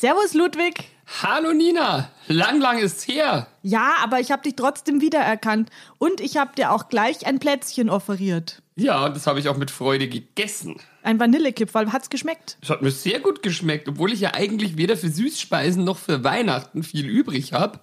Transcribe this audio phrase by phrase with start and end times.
[0.00, 0.84] Servus Ludwig.
[1.22, 3.48] Hallo Nina, lang, lang ist's her.
[3.62, 5.68] Ja, aber ich habe dich trotzdem wiedererkannt
[5.98, 8.62] und ich habe dir auch gleich ein Plätzchen offeriert.
[8.76, 10.80] Ja, und das habe ich auch mit Freude gegessen.
[11.02, 12.56] Ein Vanillekipferl, hat's geschmeckt?
[12.62, 16.24] Es hat mir sehr gut geschmeckt, obwohl ich ja eigentlich weder für Süßspeisen noch für
[16.24, 17.80] Weihnachten viel übrig habe.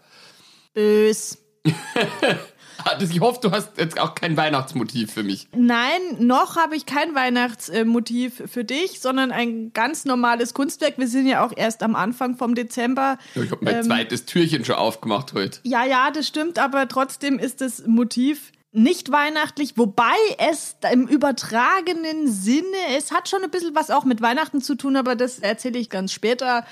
[0.74, 1.38] Bös.
[3.00, 5.48] Ich hoffe, du hast jetzt auch kein Weihnachtsmotiv für mich.
[5.56, 10.98] Nein, noch habe ich kein Weihnachtsmotiv für dich, sondern ein ganz normales Kunstwerk.
[10.98, 13.18] Wir sind ja auch erst am Anfang vom Dezember.
[13.36, 15.60] Ich habe mein Ähm, zweites Türchen schon aufgemacht heute.
[15.64, 22.28] Ja, ja, das stimmt, aber trotzdem ist das Motiv nicht weihnachtlich, wobei es im übertragenen
[22.28, 25.80] Sinne, es hat schon ein bisschen was auch mit Weihnachten zu tun, aber das erzähle
[25.80, 26.66] ich ganz später.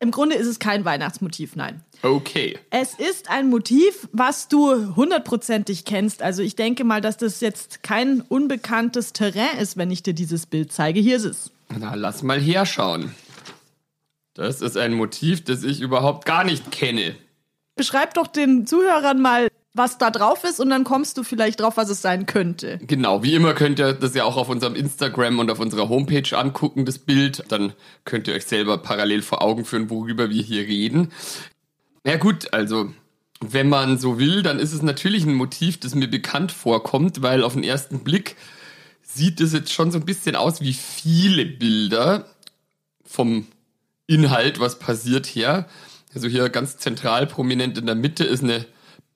[0.00, 1.82] Im Grunde ist es kein Weihnachtsmotiv, nein.
[2.02, 2.56] Okay.
[2.70, 6.22] Es ist ein Motiv, was du hundertprozentig kennst.
[6.22, 10.46] Also ich denke mal, dass das jetzt kein unbekanntes Terrain ist, wenn ich dir dieses
[10.46, 11.00] Bild zeige.
[11.00, 11.50] Hier ist es.
[11.76, 13.12] Na, lass mal herschauen.
[14.34, 17.16] Das ist ein Motiv, das ich überhaupt gar nicht kenne.
[17.74, 21.76] Beschreib doch den Zuhörern mal, was da drauf ist und dann kommst du vielleicht drauf,
[21.76, 22.78] was es sein könnte.
[22.82, 26.36] Genau, wie immer könnt ihr das ja auch auf unserem Instagram und auf unserer Homepage
[26.36, 27.44] angucken, das Bild.
[27.48, 27.72] Dann
[28.04, 31.12] könnt ihr euch selber parallel vor Augen führen, worüber wir hier reden.
[32.04, 32.92] Ja gut, also
[33.40, 37.44] wenn man so will, dann ist es natürlich ein Motiv, das mir bekannt vorkommt, weil
[37.44, 38.36] auf den ersten Blick
[39.02, 42.26] sieht es jetzt schon so ein bisschen aus wie viele Bilder
[43.04, 43.46] vom
[44.06, 45.68] Inhalt, was passiert her.
[46.14, 48.66] Also hier ganz zentral prominent in der Mitte ist eine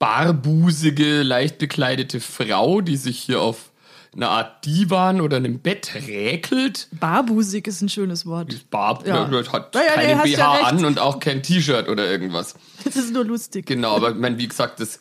[0.02, 3.70] barbusige, leicht bekleidete Frau, die sich hier auf
[4.12, 6.88] einer Art Divan oder einem Bett räkelt.
[6.90, 8.68] Barbusig ist ein schönes Wort.
[8.68, 9.30] Barb Ja.
[9.30, 12.56] hat Ja, ja, keinen BH ja an und auch kein T-Shirt oder irgendwas.
[12.84, 13.64] Das ist nur lustig.
[13.66, 14.98] Genau, aber ich meine, wie gesagt, das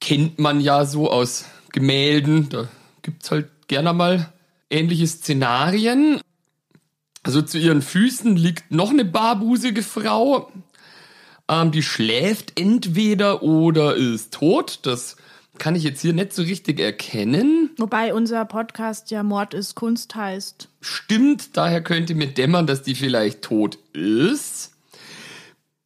[0.00, 2.48] kennt man ja so aus Gemälden.
[2.48, 2.66] Da
[3.02, 4.32] gibt's halt gerne mal
[4.68, 6.20] ähnliche Szenarien.
[7.22, 10.50] Also zu ihren Füßen liegt noch eine barbusige Frau.
[11.48, 14.80] Ähm, die schläft entweder oder ist tot.
[14.82, 15.16] Das
[15.58, 17.70] kann ich jetzt hier nicht so richtig erkennen.
[17.78, 20.68] Wobei unser Podcast ja Mord ist Kunst heißt.
[20.80, 24.72] Stimmt, daher könnte mir dämmern, dass die vielleicht tot ist.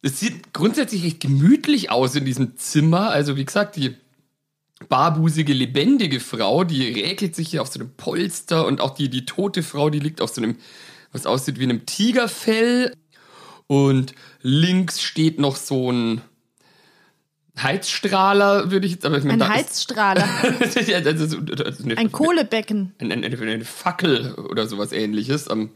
[0.01, 3.09] Es sieht grundsätzlich recht gemütlich aus in diesem Zimmer.
[3.09, 3.95] Also wie gesagt, die
[4.89, 9.25] barbusige, lebendige Frau, die räkelt sich hier auf so einem Polster und auch die, die
[9.25, 10.57] tote Frau, die liegt auf so einem,
[11.13, 12.93] was aussieht wie einem Tigerfell.
[13.73, 14.13] Und
[14.43, 16.21] links steht noch so ein
[17.57, 20.27] Heizstrahler, würde ich jetzt, aber ich meine, Ein Heizstrahler,
[21.05, 22.93] also so- eine- ein Kohlebecken.
[22.99, 25.49] eine, eine, eine Fackel oder sowas ähnliches.
[25.49, 25.69] Ähm,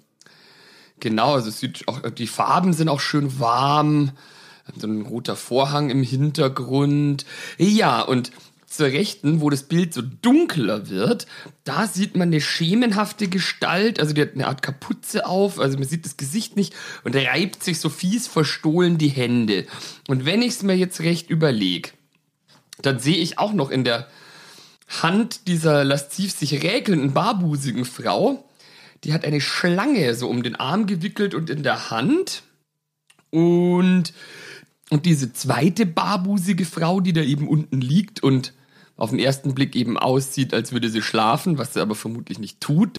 [1.00, 4.12] genau, also es sieht auch, die Farben sind auch schön warm.
[4.76, 7.26] So ein roter Vorhang im Hintergrund.
[7.58, 8.32] Ja, und
[8.78, 11.26] zur Rechten, wo das Bild so dunkler wird,
[11.64, 15.88] da sieht man eine schemenhafte Gestalt, also die hat eine Art Kapuze auf, also man
[15.88, 16.74] sieht das Gesicht nicht
[17.04, 19.66] und reibt sich so fies verstohlen die Hände.
[20.08, 21.90] Und wenn ich es mir jetzt recht überlege,
[22.82, 24.08] dann sehe ich auch noch in der
[24.88, 28.48] Hand dieser lasziv sich räkelnden, barbusigen Frau,
[29.04, 32.44] die hat eine Schlange so um den Arm gewickelt und in der Hand.
[33.32, 34.14] Und,
[34.90, 38.54] und diese zweite barbusige Frau, die da eben unten liegt und
[38.98, 42.60] auf den ersten Blick eben aussieht, als würde sie schlafen, was sie aber vermutlich nicht
[42.60, 42.98] tut,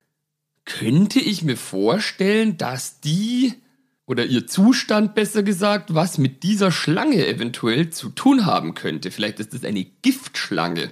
[0.65, 3.55] könnte ich mir vorstellen, dass die
[4.07, 9.11] oder ihr Zustand besser gesagt, was mit dieser Schlange eventuell zu tun haben könnte.
[9.11, 10.91] Vielleicht ist es eine Giftschlange.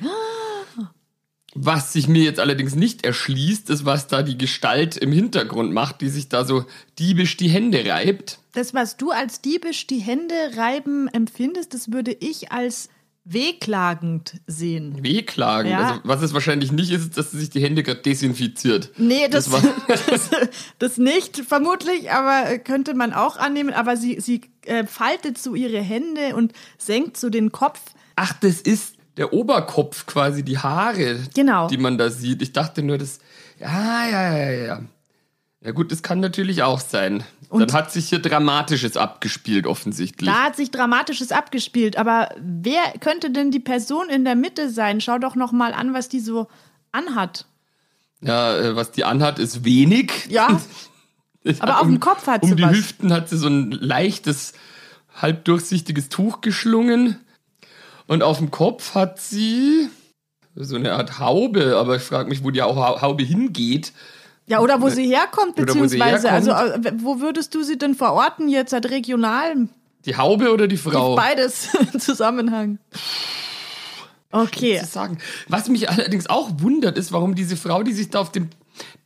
[1.54, 6.02] Was sich mir jetzt allerdings nicht erschließt, ist, was da die Gestalt im Hintergrund macht,
[6.02, 6.66] die sich da so
[6.98, 8.38] diebisch die Hände reibt.
[8.52, 12.90] Das, was du als diebisch die Hände reiben empfindest, das würde ich als
[13.26, 15.02] wehklagend sehen.
[15.02, 15.70] Wehklagen.
[15.70, 15.78] Ja.
[15.88, 18.92] Also, was es wahrscheinlich nicht ist, ist, dass sie sich die Hände gerade desinfiziert.
[18.96, 20.30] Nee, das, war- das,
[20.78, 23.74] das nicht, vermutlich, aber äh, könnte man auch annehmen.
[23.74, 27.80] Aber sie, sie äh, faltet so ihre Hände und senkt so den Kopf.
[28.16, 31.68] Ach, das ist der Oberkopf quasi, die Haare, Genau.
[31.68, 32.42] die man da sieht.
[32.42, 33.18] Ich dachte nur, das.
[33.58, 34.82] Ja, ja, ja, ja.
[35.66, 37.24] Ja gut, das kann natürlich auch sein.
[37.48, 40.30] Und- Dann hat sich hier Dramatisches abgespielt, offensichtlich.
[40.30, 41.98] Da hat sich Dramatisches abgespielt.
[41.98, 45.00] Aber wer könnte denn die Person in der Mitte sein?
[45.00, 46.46] Schau doch noch mal an, was die so
[46.92, 47.46] anhat.
[48.20, 50.12] Ja, äh, was die anhat, ist wenig.
[50.28, 50.60] Ja,
[51.60, 52.72] Aber auf dem Kopf hat um sie die was.
[52.72, 54.52] Hüften hat sie so ein leichtes,
[55.20, 57.18] halbdurchsichtiges Tuch geschlungen.
[58.06, 59.88] Und auf dem Kopf hat sie
[60.54, 63.92] so eine Art Haube, aber ich frage mich, wo die Hau- Haube hingeht.
[64.48, 66.50] Ja, oder wo sie herkommt, Oder wo sie beziehungsweise, herkommt.
[66.50, 69.68] also wo würdest du sie denn verorten jetzt halt regional?
[70.04, 71.16] Die Haube oder die Frau?
[71.16, 72.78] Beides im Zusammenhang.
[74.30, 74.78] Okay.
[74.80, 75.18] zu sagen.
[75.48, 78.50] Was mich allerdings auch wundert, ist, warum diese Frau, die sich da auf dem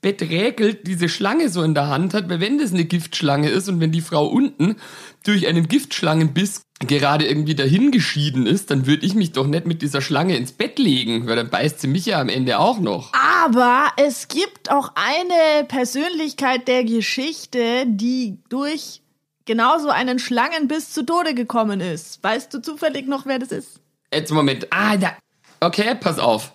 [0.02, 3.68] Bett räkelt, diese Schlange so in der Hand hat, weil wenn das eine Giftschlange ist
[3.68, 4.76] und wenn die Frau unten
[5.24, 9.82] durch einen Giftschlangenbiss gerade irgendwie dahin geschieden ist, dann würde ich mich doch nicht mit
[9.82, 13.12] dieser Schlange ins Bett legen, weil dann beißt sie mich ja am Ende auch noch.
[13.42, 19.00] Aber es gibt auch eine Persönlichkeit der Geschichte, die durch
[19.46, 22.22] genauso einen Schlangenbiss zu Tode gekommen ist.
[22.22, 23.80] Weißt du zufällig noch, wer das ist?
[24.12, 24.66] Jetzt Moment.
[24.70, 25.12] Ah, da.
[25.60, 26.52] Okay, pass auf.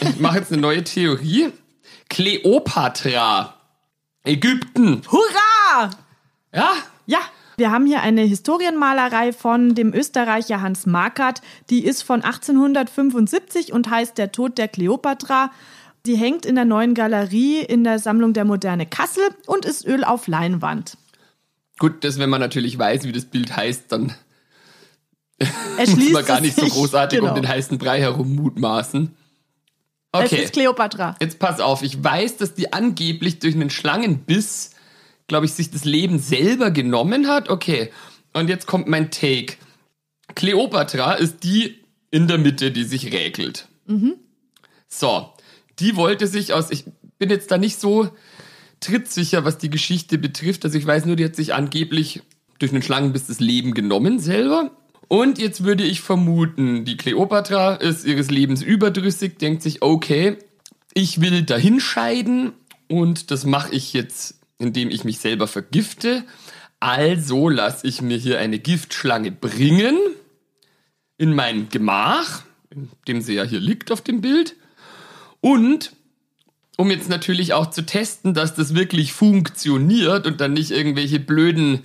[0.00, 1.52] Ich mache jetzt eine neue Theorie.
[2.08, 3.54] Kleopatra.
[4.24, 5.02] Ägypten.
[5.10, 5.90] Hurra!
[6.54, 6.72] Ja?
[7.06, 7.18] Ja,
[7.56, 11.42] wir haben hier eine Historienmalerei von dem Österreicher Hans Markert.
[11.68, 15.50] Die ist von 1875 und heißt Der Tod der Kleopatra.
[16.06, 20.02] Die hängt in der neuen Galerie in der Sammlung der Moderne Kassel und ist Öl
[20.04, 20.96] auf Leinwand.
[21.78, 24.12] Gut, das, wenn man natürlich weiß, wie das Bild heißt, dann
[25.78, 27.30] muss man gar es nicht so großartig Genau.
[27.30, 29.14] um den heißen Brei herum mutmaßen.
[30.14, 31.16] Es Okay, ist Kleopatra.
[31.20, 31.82] jetzt pass auf.
[31.82, 34.70] Ich weiß, dass die angeblich durch einen Schlangenbiss,
[35.26, 37.48] glaube ich, sich das Leben selber genommen hat.
[37.48, 37.90] Okay,
[38.34, 39.54] und jetzt kommt mein Take.
[40.34, 43.68] Kleopatra ist die in der Mitte, die sich räkelt.
[44.88, 45.30] So,
[45.78, 46.84] die wollte sich aus, ich
[47.18, 48.10] bin jetzt da nicht so
[48.80, 50.64] trittsicher, was die Geschichte betrifft.
[50.64, 52.22] Also ich weiß nur, die hat sich angeblich
[52.58, 54.70] durch einen Schlangenbiss das Leben genommen selber.
[55.08, 60.38] Und jetzt würde ich vermuten, die Kleopatra ist ihres Lebens überdrüssig, denkt sich, okay,
[60.94, 62.52] ich will dahin scheiden
[62.88, 66.24] und das mache ich jetzt, indem ich mich selber vergifte.
[66.80, 69.98] Also lasse ich mir hier eine Giftschlange bringen
[71.18, 74.56] in mein Gemach, in dem sie ja hier liegt auf dem Bild.
[75.42, 75.92] Und
[76.78, 81.84] um jetzt natürlich auch zu testen, dass das wirklich funktioniert und dann nicht irgendwelche blöden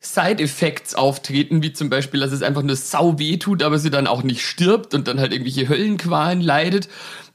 [0.00, 4.06] Side-Effects auftreten, wie zum Beispiel, dass es einfach nur sau weh tut, aber sie dann
[4.06, 6.88] auch nicht stirbt und dann halt irgendwelche Höllenqualen leidet,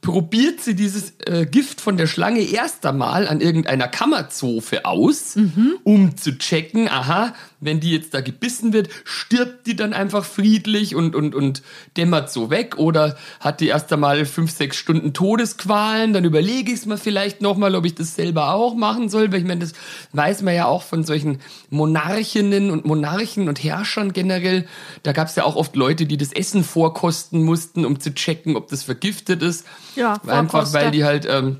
[0.06, 5.36] probiert sie dieses äh, Gift von der Schlange erst einmal an irgendeiner Kammerzofe aus,
[5.84, 10.94] um zu checken, aha, wenn die jetzt da gebissen wird, stirbt die dann einfach friedlich
[10.94, 11.64] und, und, und
[11.98, 16.80] dämmert so weg oder hat die erst einmal fünf, sechs Stunden Todesqualen, dann überlege ich
[16.80, 19.74] es mir vielleicht nochmal, ob ich das selber auch machen soll, weil ich meine, das
[20.14, 21.40] weiß man ja auch von solchen
[21.72, 24.68] Monarchinnen und Monarchen und Herrschern generell.
[25.02, 28.56] Da gab es ja auch oft Leute, die das Essen vorkosten mussten, um zu checken,
[28.56, 29.66] ob das vergiftet ist.
[29.96, 31.60] Ja, Einfach weil die halt ähm,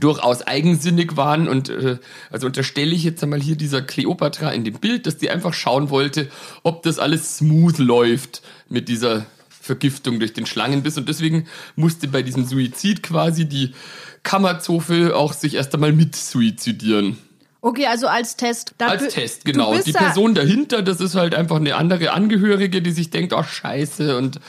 [0.00, 1.98] durchaus eigensinnig waren und äh,
[2.30, 5.90] also unterstelle ich jetzt einmal hier dieser Kleopatra in dem Bild, dass die einfach schauen
[5.90, 6.28] wollte,
[6.62, 11.46] ob das alles smooth läuft mit dieser Vergiftung durch den Schlangenbiss und deswegen
[11.76, 13.74] musste bei diesem Suizid quasi die
[14.22, 17.18] Kammerzofe auch sich erst einmal mit suizidieren.
[17.60, 18.74] Okay, also als Test.
[18.78, 19.78] Da Als Test, genau.
[19.78, 24.16] Die Person dahinter, das ist halt einfach eine andere Angehörige, die sich denkt, ach scheiße
[24.16, 24.40] und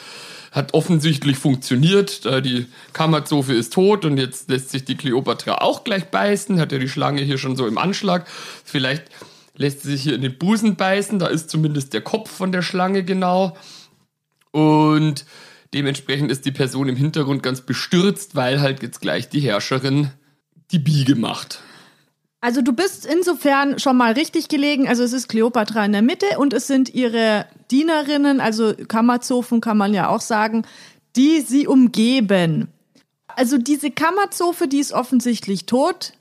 [0.54, 2.24] hat offensichtlich funktioniert.
[2.46, 6.60] Die Kammerzofe ist tot und jetzt lässt sich die Kleopatra auch gleich beißen.
[6.60, 8.28] Hat ja die Schlange hier schon so im Anschlag.
[8.64, 9.06] Vielleicht
[9.56, 11.20] lässt sie sich hier in den Busen beißen.
[11.20, 13.58] Da ist zumindest der Kopf von der Schlange genau.
[14.52, 15.26] Und
[15.74, 20.12] dementsprechend ist die Person im Hintergrund ganz bestürzt, weil halt jetzt gleich die Herrscherin
[20.72, 21.62] die Biege macht.
[22.44, 24.90] Also du bist insofern schon mal richtig gelegen.
[24.90, 29.78] Also es ist Kleopatra in der Mitte und es sind ihre Dienerinnen, also Kammerzofen kann
[29.78, 30.66] man ja auch sagen,
[31.16, 32.68] die sie umgeben.
[33.28, 36.12] Also diese Kammerzofe, die ist offensichtlich tot,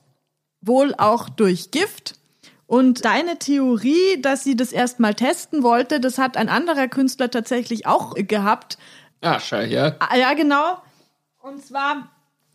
[0.60, 2.14] wohl auch durch Gift.
[2.68, 7.86] Und deine Theorie, dass sie das erstmal testen wollte, das hat ein anderer Künstler tatsächlich
[7.86, 8.78] auch gehabt.
[9.22, 9.96] Ah, her.
[9.98, 10.78] Ah, Ja, genau.
[11.40, 12.12] Und zwar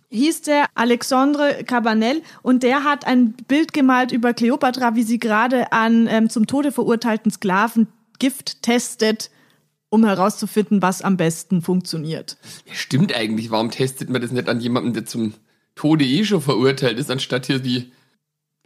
[0.10, 5.72] hieß der Alexandre Cabanel und der hat ein Bild gemalt über Kleopatra, wie sie gerade
[5.72, 7.88] an ähm, zum Tode verurteilten Sklaven
[8.20, 9.30] Gift testet,
[9.90, 12.38] um herauszufinden, was am besten funktioniert.
[12.66, 13.52] Ja, stimmt eigentlich.
[13.52, 15.34] Warum testet man das nicht an jemanden, der zum
[15.76, 17.92] Tode eh schon verurteilt ist, anstatt hier die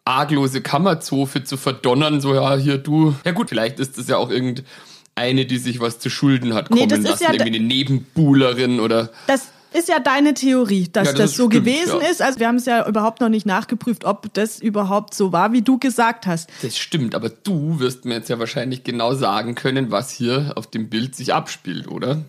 [0.05, 2.21] arglose Kammerzofe zu verdonnern?
[2.21, 3.15] So, ja, hier du.
[3.25, 6.87] Ja gut, vielleicht ist das ja auch irgendeine, die sich was zu Schulden hat Nee,
[6.87, 7.23] kommen das ist lassen.
[7.23, 9.09] ja Irgendwie eine Nebenbuhlerin oder.
[9.27, 12.07] Das ist ja deine Theorie, dass Ja, das, das so stimmt, gewesen ja.
[12.09, 12.21] ist.
[12.21, 15.61] Also wir haben es ja überhaupt noch nicht nachgeprüft, ob das überhaupt so war, wie
[15.61, 16.49] du gesagt hast.
[16.61, 20.67] Das stimmt, aber du wirst mir jetzt ja wahrscheinlich genau sagen können, was hier auf
[20.67, 22.23] dem Bild sich abspielt, oder?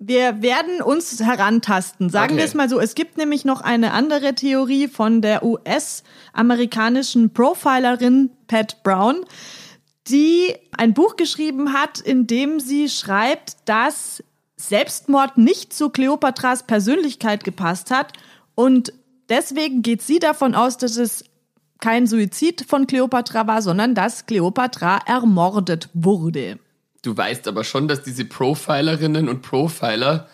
[0.00, 2.08] Wir werden uns herantasten.
[2.08, 2.38] Sagen Okay.
[2.38, 2.78] wir es mal so.
[2.78, 9.24] Es gibt nämlich noch eine andere Theorie von der US-amerikanischen Profilerin Pat Brown,
[10.06, 14.22] die ein Buch geschrieben hat, in dem sie schreibt, dass
[14.58, 18.12] Selbstmord nicht zu Kleopatras Persönlichkeit gepasst hat
[18.54, 18.92] und
[19.28, 21.24] deswegen geht sie davon aus, dass es
[21.80, 26.58] kein Suizid von Kleopatra war, sondern dass Kleopatra ermordet wurde.
[27.02, 30.28] Du weißt aber schon, dass diese Profilerinnen und Profiler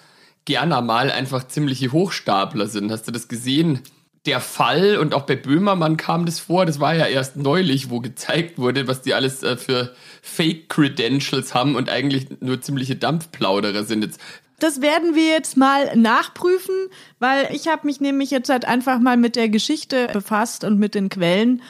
[0.47, 2.91] gerne mal einfach ziemliche Hochstapler sind.
[2.91, 3.81] Hast du das gesehen?
[4.27, 8.01] Der Fall, und auch bei Böhmermann kam das vor, das war ja erst neulich, wo
[8.01, 14.03] gezeigt wurde, was die alles äh, für Fake-Credentials haben und eigentlich nur ziemliche Dampfplauderer sind.
[14.03, 14.21] Jetzt
[14.61, 16.75] Das werden wir jetzt mal nachprüfen,
[17.19, 20.95] weil ich habe mich nämlich jetzt halt einfach mal mit der Geschichte befasst und mit
[20.95, 21.61] den Quellen.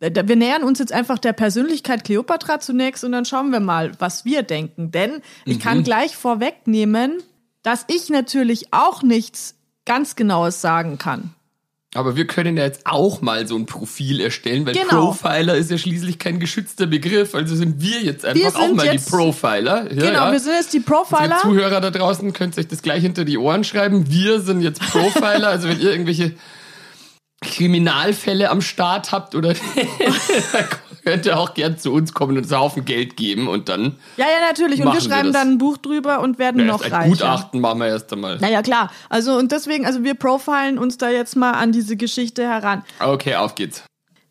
[0.00, 3.92] Äh, Wir nähern uns jetzt einfach der Persönlichkeit Kleopatra zunächst und dann schauen wir mal,
[3.98, 4.92] was wir denken.
[4.92, 7.22] Denn ich kann gleich vorwegnehmen,
[7.62, 11.34] dass ich natürlich auch nichts ganz Genaues sagen kann.
[11.94, 15.06] Aber wir können ja jetzt auch mal so ein Profil erstellen, weil Genau.
[15.06, 17.34] Profiler ist ja schließlich kein geschützter Begriff.
[17.34, 19.90] Also sind wir jetzt einfach auch sind mal die Profiler.
[19.90, 20.32] Ja, genau, ja.
[20.32, 21.36] wir sind jetzt die Also Profiler.
[21.36, 24.10] ihr Zuhörer da draußen könnt euch das gleich hinter die Ohren schreiben.
[24.10, 25.48] Wir sind jetzt Profiler.
[25.48, 26.34] also wenn ihr irgendwelche
[27.40, 29.54] Kriminalfälle am Start habt oder
[31.08, 33.96] könnt ihr auch gern zu uns kommen und uns einen Haufen Geld geben und dann
[34.16, 34.80] Ja, ja, natürlich.
[34.80, 35.40] Und wir wir schreiben das.
[35.42, 37.10] dann ein Buch drüber und werden ja, noch erst ein reicher.
[37.12, 38.38] Gutachten machen wir erst einmal.
[38.38, 38.90] Naja, klar.
[39.08, 42.84] Also, und deswegen, also wir profilen uns da jetzt mal an diese Geschichte heran.
[43.00, 43.84] Okay, auf geht's.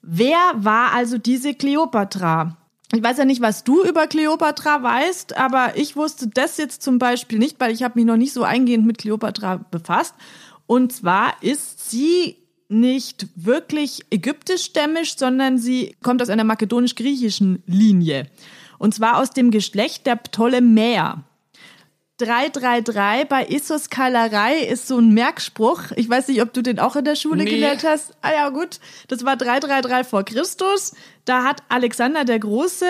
[0.03, 2.55] Wer war also diese Kleopatra?
[2.93, 6.99] Ich weiß ja nicht, was du über Kleopatra weißt, aber ich wusste das jetzt zum
[6.99, 10.13] Beispiel nicht, weil ich habe mich noch nicht so eingehend mit Kleopatra befasst.
[10.67, 12.37] Und zwar ist sie
[12.69, 18.27] nicht wirklich ägyptischstämmig, sondern sie kommt aus einer makedonisch-griechischen Linie.
[18.77, 21.23] Und zwar aus dem Geschlecht der Ptolemäer.
[22.19, 25.91] 333 bei Issos Kalerei ist so ein Merkspruch.
[25.95, 27.49] Ich weiß nicht, ob du den auch in der Schule Nee.
[27.51, 28.13] gelernt hast.
[28.21, 28.79] Ah ja, gut.
[29.07, 30.93] Das war 333 vor Christus.
[31.25, 32.85] Da hat Alexander der Große,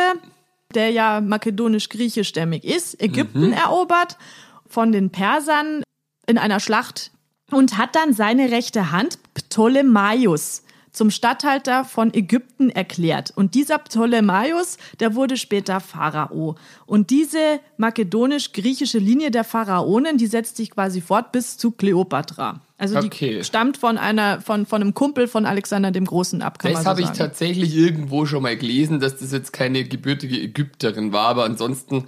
[0.73, 4.17] der ja makedonisch-griechischstämmig ist, Ägypten erobert
[4.65, 5.83] von den Persern
[6.25, 7.11] in einer Schlacht
[7.51, 10.63] und hat dann seine rechte Hand Ptolemaios
[10.97, 13.31] zum Statthalter von Ägypten erklärt.
[13.35, 16.55] Und dieser Ptolemaios, der wurde später Pharao.
[16.87, 22.61] Und diese makedonisch-griechische Linie der Pharaonen, die setzt sich quasi fort bis zu Kleopatra.
[22.79, 23.43] Also die Okay.
[23.43, 26.89] stammt von einer, von, von einem Kumpel von Alexander dem Großen ab, kann Das so
[26.89, 31.45] habe ich tatsächlich irgendwo schon mal gelesen, dass das jetzt keine gebürtige Ägypterin war, aber
[31.45, 32.05] ansonsten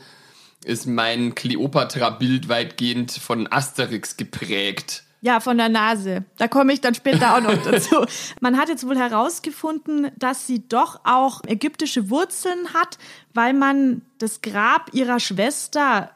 [0.65, 5.03] ist mein Kleopatra-Bild weitgehend von Asterix geprägt.
[5.21, 6.23] Ja, von der Nase.
[6.37, 8.05] Da komme ich dann später auch noch dazu.
[8.39, 12.97] Man hat jetzt wohl herausgefunden, dass sie doch auch ägyptische Wurzeln hat,
[13.33, 16.11] weil man das Grab ihrer Schwester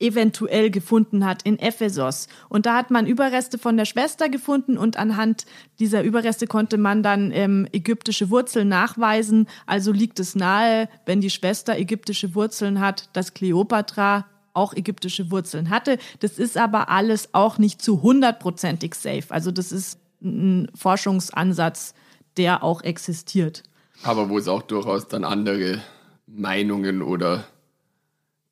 [0.00, 2.26] eventuell gefunden hat in Ephesos.
[2.48, 5.44] Und da hat man Überreste von der Schwester gefunden und anhand
[5.78, 9.46] dieser Überreste konnte man dann ähm, ägyptische Wurzeln nachweisen.
[9.66, 15.70] Also liegt es nahe, wenn die Schwester ägyptische Wurzeln hat, dass Kleopatra auch ägyptische Wurzeln
[15.70, 15.98] hatte.
[16.20, 19.24] Das ist aber alles auch nicht zu hundertprozentig safe.
[19.30, 21.94] Also das ist ein Forschungsansatz,
[22.36, 23.62] der auch existiert.
[24.02, 25.80] Aber wo es auch durchaus dann andere
[26.26, 27.44] Meinungen oder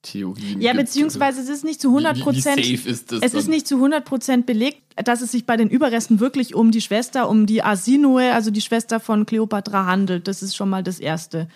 [0.02, 2.64] Theorien Ja, beziehungsweise es ist nicht zu 100 Wie- wie Prozent.
[2.64, 3.50] safe ist das Es ist dann?
[3.55, 7.28] nicht zu 100 Prozent belegt, dass es sich bei den Überresten wirklich um die Schwester,
[7.28, 10.28] um die Arsinoe, also die Schwester von Kleopatra handelt.
[10.28, 11.49] Das ist schon mal das Erste.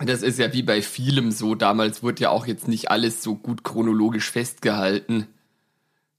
[0.00, 1.54] Das ist ja wie bei vielem so.
[1.54, 5.26] Damals wurde ja auch jetzt nicht alles so gut chronologisch festgehalten,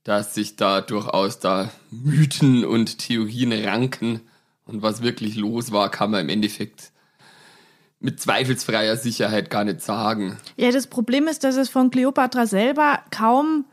[0.03, 4.21] dass sich da durchaus da Mythen und Theorien ranken.
[4.65, 6.91] Und was wirklich los war, kann man im Endeffekt
[7.99, 10.37] mit zweifelsfreier Sicherheit gar nicht sagen.
[10.57, 13.65] Ja, das Problem ist, dass es von Kleopatra selber kaum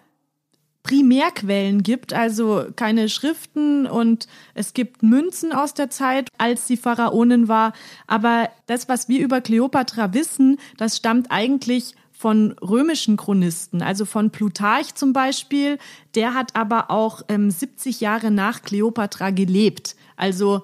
[0.87, 7.49] Primärquellen gibt, also keine Schriften und es gibt Münzen aus der Zeit, als sie Pharaonin
[7.49, 7.73] war.
[8.07, 14.31] Aber das, was wir über Kleopatra wissen, das stammt eigentlich von römischen Chronisten, also von
[14.31, 15.79] Plutarch zum Beispiel.
[16.15, 19.97] Der hat aber auch ähm, 70 Jahre nach Kleopatra gelebt.
[20.15, 20.63] Also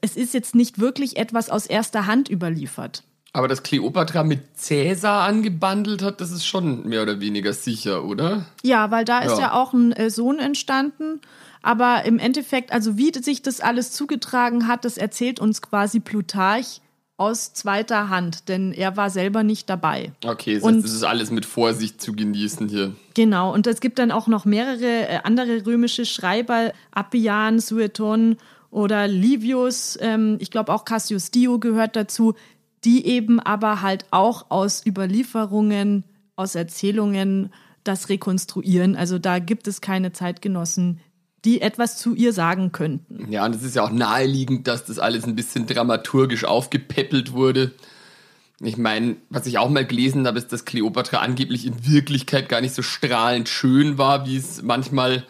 [0.00, 3.02] es ist jetzt nicht wirklich etwas aus erster Hand überliefert.
[3.32, 8.46] Aber dass Kleopatra mit Cäsar angebandelt hat, das ist schon mehr oder weniger sicher, oder?
[8.62, 9.52] Ja, weil da ist Ja.
[9.52, 11.20] auch ein äh, Sohn entstanden.
[11.62, 16.80] Aber im Endeffekt, also wie sich das alles zugetragen hat, das erzählt uns quasi Plutarch
[17.18, 20.10] aus zweiter Hand, denn er war selber nicht dabei.
[20.24, 22.94] Okay, das, Und- heißt, das ist alles mit Vorsicht zu genießen hier.
[23.14, 28.38] Genau, und es gibt dann auch noch mehrere äh, andere römische Schreiber, Appian, Sueton
[28.70, 32.34] oder Livius, ähm, ich glaube auch Cassius Dio gehört dazu,
[32.84, 36.04] die eben aber halt auch aus Überlieferungen,
[36.36, 37.52] aus Erzählungen
[37.84, 38.96] das rekonstruieren.
[38.96, 41.00] Also da gibt es keine Zeitgenossen,
[41.44, 43.30] die etwas zu ihr sagen könnten.
[43.30, 47.72] Ja, und es ist ja auch naheliegend, dass das alles ein bisschen dramaturgisch aufgepäppelt wurde.
[48.62, 52.60] Ich meine, was ich auch mal gelesen habe, ist, dass Kleopatra angeblich in Wirklichkeit gar
[52.60, 55.24] nicht so strahlend schön war, wie es manchmal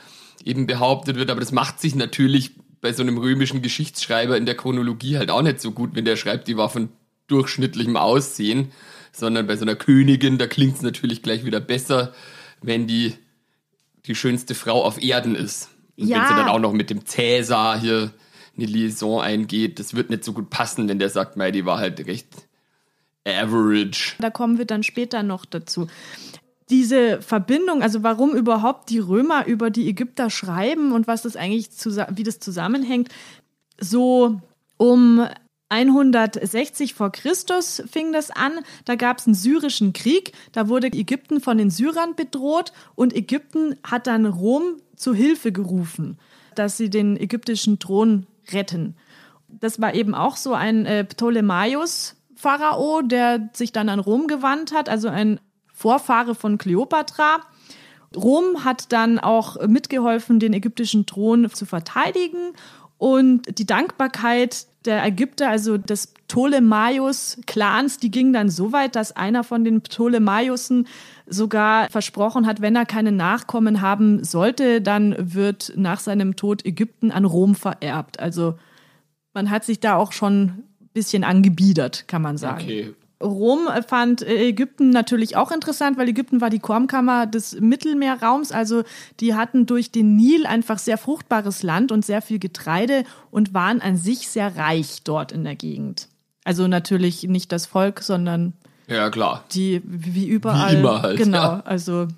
[0.45, 1.31] eben behauptet wird.
[1.31, 5.43] Aber das macht sich natürlich bei so einem römischen Geschichtsschreiber in der Chronologie halt auch
[5.43, 6.89] nicht so gut, wenn der schreibt, die war von
[7.31, 8.73] durchschnittlichem Aussehen,
[9.13, 12.13] sondern bei so einer Königin, da klingt es natürlich gleich wieder besser,
[12.63, 13.15] wenn die
[14.07, 15.69] die schönste Frau auf Erden ist.
[15.99, 16.17] Und Ja.
[16.19, 18.13] wenn sie dann auch noch mit dem Cäsar hier
[18.57, 21.79] eine Liaison eingeht, das wird nicht so gut passen, wenn der sagt, mei, die war
[21.79, 22.29] halt recht
[23.27, 24.15] average.
[24.19, 25.89] Da kommen wir dann später noch dazu.
[26.71, 31.69] Diese Verbindung, also warum überhaupt die Römer über die Ägypter schreiben und was das eigentlich,
[32.15, 33.09] wie das zusammenhängt,
[33.79, 34.41] so
[34.77, 35.27] um
[35.71, 38.53] 160 vor Christus fing das an.
[38.85, 40.33] Da gab es einen syrischen Krieg.
[40.53, 46.19] Da wurde Ägypten von den Syrern bedroht und Ägypten hat dann Rom zu Hilfe gerufen,
[46.57, 48.97] dass sie den ägyptischen Thron retten.
[49.49, 54.73] Das war eben auch so ein äh, Ptolemaios Pharao, der sich dann an Rom gewandt
[54.73, 55.41] hat, also ein
[55.73, 57.41] Vorfahre von Kleopatra.
[58.17, 62.55] Rom hat dann auch mitgeholfen, den ägyptischen Thron zu verteidigen.
[62.99, 69.45] Und die Dankbarkeit der Ägypter, also des Ptolemaios-Clans, die ging dann so weit, dass einer
[69.45, 70.87] von den Ptolemaiusen
[71.27, 77.11] sogar versprochen hat, wenn er keine Nachkommen haben sollte, dann wird nach seinem Tod Ägypten
[77.11, 78.21] an Rom vererbt.
[78.21, 78.55] Also
[79.35, 80.43] man hat sich da auch schon
[80.81, 82.63] ein bisschen angebiedert, kann man sagen.
[82.63, 82.95] Okay.
[83.23, 88.53] Rom fand äh, Ägypten natürlich auch interessant, weil Ägypten war die Kornkammer des Mittelmeerraums.
[88.53, 88.83] Also
[89.21, 93.81] die hatten durch den Nil einfach sehr fruchtbares Land und sehr viel Getreide und waren
[93.81, 96.09] an sich sehr reich dort in der Gegend.
[96.45, 98.55] Also natürlich nicht das Volk, sondern
[98.89, 99.45] Ja, klar.
[99.53, 100.73] die, wie überall.
[100.77, 101.63] Wie immer halt, Genau, ja.
[101.65, 102.09] also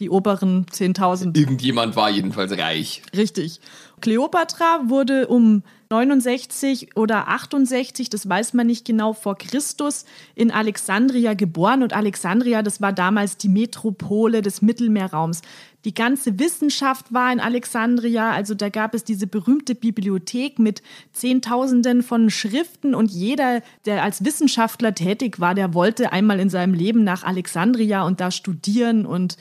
[0.00, 1.38] die oberen 10.000.
[1.38, 3.02] Irgendjemand war jedenfalls reich.
[3.16, 3.60] Richtig.
[4.00, 10.04] Kleopatra wurde um 69 oder 68, das weiß man nicht genau, vor Christus
[10.34, 11.82] in Alexandria geboren.
[11.82, 15.42] Und Alexandria, das war damals die Metropole des Mittelmeerraums.
[15.84, 20.82] Die ganze Wissenschaft war in Alexandria, also da gab es diese berühmte Bibliothek mit
[21.12, 26.74] Zehntausenden von Schriften und jeder, der als Wissenschaftler tätig war, der wollte einmal in seinem
[26.74, 29.38] Leben nach Alexandria und da studieren und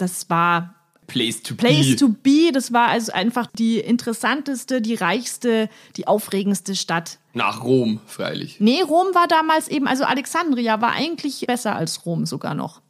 [0.00, 0.74] das war
[1.10, 1.96] Place to Place be.
[1.96, 7.18] to be, das war also einfach die interessanteste, die reichste, die aufregendste Stadt.
[7.34, 8.60] Nach Rom, freilich.
[8.60, 12.80] Nee, Rom war damals eben, also Alexandria war eigentlich besser als Rom sogar noch.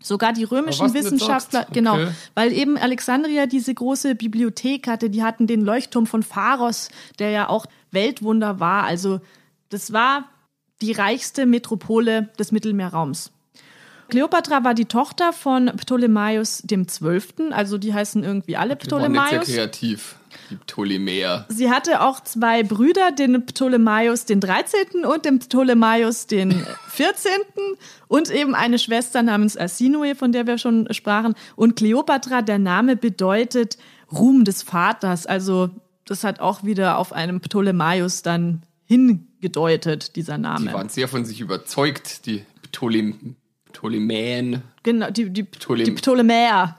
[0.00, 2.10] Sogar die römischen Wissenschaftler, sagst, genau, okay.
[2.34, 7.48] weil eben Alexandria diese große Bibliothek hatte, die hatten den Leuchtturm von Pharos, der ja
[7.48, 8.84] auch Weltwunder war.
[8.84, 9.20] Also
[9.70, 10.28] das war
[10.80, 13.32] die reichste Metropole des Mittelmeerraums.
[14.08, 19.00] Kleopatra war die Tochter von Ptolemaios dem Zwölften, also die heißen irgendwie alle Die waren
[19.00, 19.46] sehr Ptolemaios.
[19.46, 20.16] kreativ,
[20.50, 21.44] die Ptolemäer.
[21.48, 25.04] Sie hatte auch zwei Brüder, den Ptolemaios den 13.
[25.04, 26.52] und den Ptolemaios den
[26.88, 27.30] 14.
[28.08, 31.34] und eben eine Schwester namens Arsinoe, von der wir schon sprachen.
[31.54, 33.76] Und Kleopatra, der Name bedeutet
[34.10, 35.26] Ruhm des Vaters.
[35.26, 35.70] Also
[36.06, 40.72] das hat auch wieder auf einem Ptolemaios dann hingedeutet, dieser Die Name.
[40.72, 43.36] waren sehr von sich überzeugt, die Ptolem
[43.78, 44.62] Ptolemäen.
[44.82, 46.76] Genau, die, die, Ptolem- die Ptolemäer.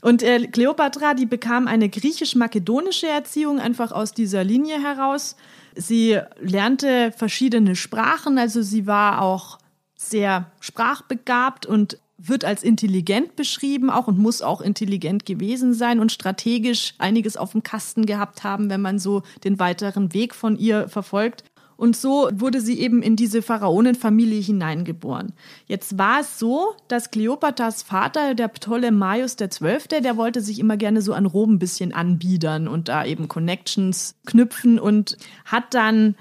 [0.00, 5.34] Und äh, Kleopatra, die bekam eine griechisch-makedonische Erziehung einfach aus dieser Linie heraus.
[5.74, 9.58] Sie lernte verschiedene Sprachen, also sie war auch
[9.96, 16.12] sehr sprachbegabt und wird als intelligent beschrieben auch und muss auch intelligent gewesen sein und
[16.12, 20.88] strategisch einiges auf dem Kasten gehabt haben, wenn man so den weiteren Weg von ihr
[20.88, 21.42] verfolgt.
[21.78, 25.32] Und so wurde sie eben in diese Pharaonenfamilie hineingeboren.
[25.66, 31.02] Jetzt war es so, dass Kleopatras Vater, der Ptolemaios XII., der wollte sich immer gerne
[31.02, 36.16] so an Rom ein bisschen anbiedern und da eben Connections knüpfen und hat dann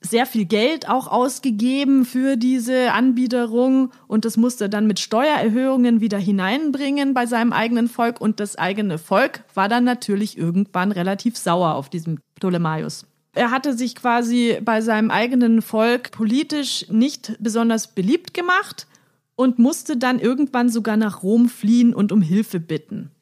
[0.00, 6.18] sehr viel Geld auch ausgegeben für diese Anbiederung und das musste dann mit Steuererhöhungen wieder
[6.18, 11.74] hineinbringen bei seinem eigenen Volk und das eigene Volk war dann natürlich irgendwann relativ sauer
[11.74, 13.06] auf diesem Ptolemaios.
[13.38, 18.88] Er hatte sich quasi bei seinem eigenen Volk politisch nicht besonders beliebt gemacht
[19.36, 23.12] und musste dann irgendwann sogar nach Rom fliehen und um Hilfe bitten.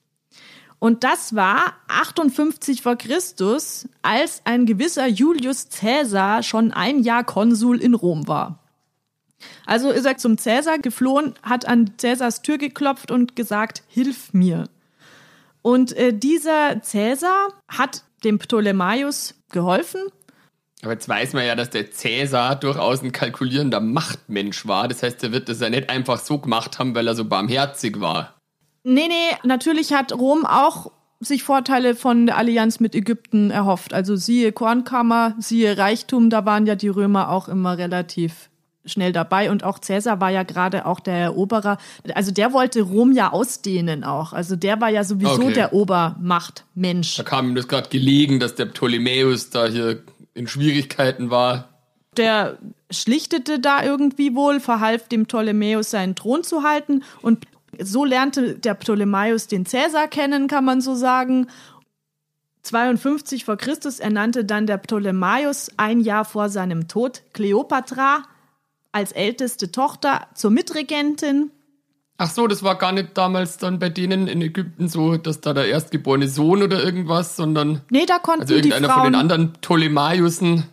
[0.79, 7.79] Und das war 58 vor Christus, als ein gewisser Julius Caesar schon ein Jahr Konsul
[7.83, 8.65] in Rom war.
[9.67, 14.71] Also ist er zum Caesar geflohen, hat an Caesars Tür geklopft und gesagt, hilf mir.
[15.61, 20.01] Und äh, dieser Caesar hat dem Ptolemaios geholfen.
[20.83, 24.89] Aber jetzt weiß man ja, dass der Cäsar durchaus ein kalkulierender Machtmensch war.
[24.89, 28.01] Das heißt, er wird das ja nicht einfach so gemacht haben, weil er so barmherzig
[28.01, 28.35] war.
[28.85, 33.95] Nee, nee, natürlich hat Rom auch sich Vorteile von der Allianz mit Ägypten erhofft.
[33.95, 38.51] Also siehe Kornkammer, siehe Reichtum, da waren ja die Römer auch immer relativ
[38.87, 41.79] schnell dabei und auch Cäsar war ja gerade auch der Eroberer.
[42.15, 44.33] Also der wollte Rom ja ausdehnen auch.
[44.33, 45.53] Also der war ja sowieso Okay.
[45.53, 47.17] der Obermachtmensch.
[47.17, 50.03] Da kam ihm das gerade gelegen, dass der Ptolemäus da hier
[50.35, 51.69] in Schwierigkeiten war.
[52.17, 52.59] Der
[52.91, 57.47] schlichtete da irgendwie wohl, verhalf dem Ptolemäus seinen Thron zu halten und
[57.79, 61.49] so lernte der Ptolemäus den Cäsar kennen, kann man so sagen.
[62.63, 68.25] 52 vor Christus ernannte dann der Ptolemäus ein Jahr vor seinem Tod Kleopatra
[68.97, 71.51] als älteste Tochter zur Mitregentin.
[72.17, 75.53] Ach so, das war gar nicht damals dann bei denen in Ägypten so, dass da
[75.53, 79.21] der erstgeborene Sohn oder irgendwas, sondern Nee, da konnten also die irgendeiner Frauen von den
[79.21, 80.65] anderen Ptolemaiusen.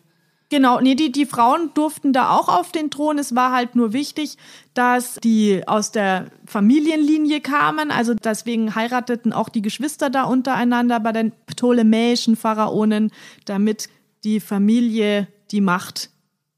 [0.49, 3.17] Genau, nee, die, die Frauen durften da auch auf den Thron.
[3.17, 4.37] Es war halt nur wichtig,
[4.73, 7.91] dass die aus der Familienlinie kamen.
[7.91, 13.11] Also deswegen heirateten auch die Geschwister da untereinander bei den ptolemäischen Pharaonen,
[13.43, 13.89] damit
[14.23, 16.09] die Familie die Macht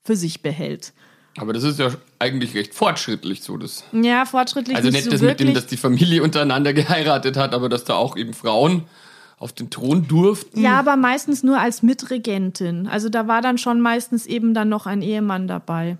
[0.04, 0.94] für sich behält.
[1.38, 3.58] Aber das ist ja eigentlich recht fortschrittlich so.
[3.58, 3.84] Das.
[3.92, 5.50] Ja, fortschrittlich Also nicht so das mit wirklich.
[5.50, 8.84] dem, dass die Familie untereinander geheiratet hat, aber dass da auch eben Frauen
[9.38, 10.62] auf den Thron durften.
[10.62, 12.88] ja, aber meistens nur als Mitregentin.
[12.88, 15.98] Also da war dann schon meistens eben dann noch ein Ehemann dabei.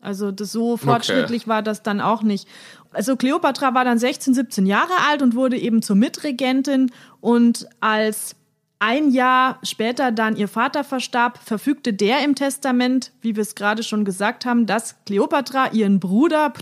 [0.00, 2.46] Also das, so fortschrittlich war das dann auch nicht.
[2.92, 8.36] Also Kleopatra war dann 16, 17 Jahre alt und wurde eben zur Mitregentin und als
[8.78, 13.82] ein Jahr später dann ihr Vater verstarb, verfügte der im Testament, wie wir es gerade
[13.82, 16.52] schon gesagt haben, dass Kleopatra ihren Bruder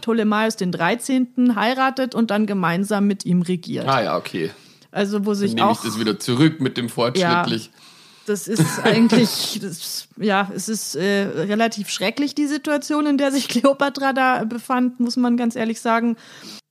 [0.61, 1.57] den 13.
[1.57, 3.89] heiratet und dann gemeinsam mit ihm regiert.
[3.89, 4.51] Ah ja, okay.
[4.93, 7.71] Also wo Dann sich nehme ich auch das wieder zurück mit dem fortschrittlich.
[8.27, 13.49] Das ist eigentlich, das, ja, es ist äh, relativ schrecklich, die Situation, in der sich
[13.49, 16.17] Kleopatra da befand, muss man ganz ehrlich sagen.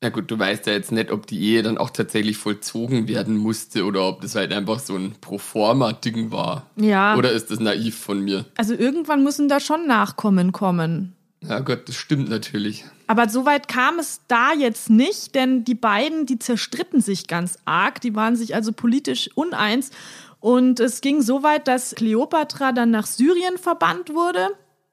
[0.02, 3.38] Na gut, du weißt ja jetzt nicht, ob die Ehe dann auch tatsächlich vollzogen werden
[3.38, 6.68] musste oder ob das halt einfach so ein Proforma-Ding war.
[6.76, 7.16] Ja.
[7.16, 8.46] Oder ist das naiv von mir?
[8.58, 11.16] Also irgendwann müssen da schon Nachkommen kommen.
[11.48, 12.86] Ja Gott, das stimmt natürlich.
[13.08, 17.60] Aber so weit kam es da jetzt nicht, denn die beiden, die zerstritten sich ganz
[17.66, 19.92] arg, die waren sich also politisch uneins.
[20.44, 24.50] Und es ging so weit, dass Kleopatra dann nach Syrien verbannt wurde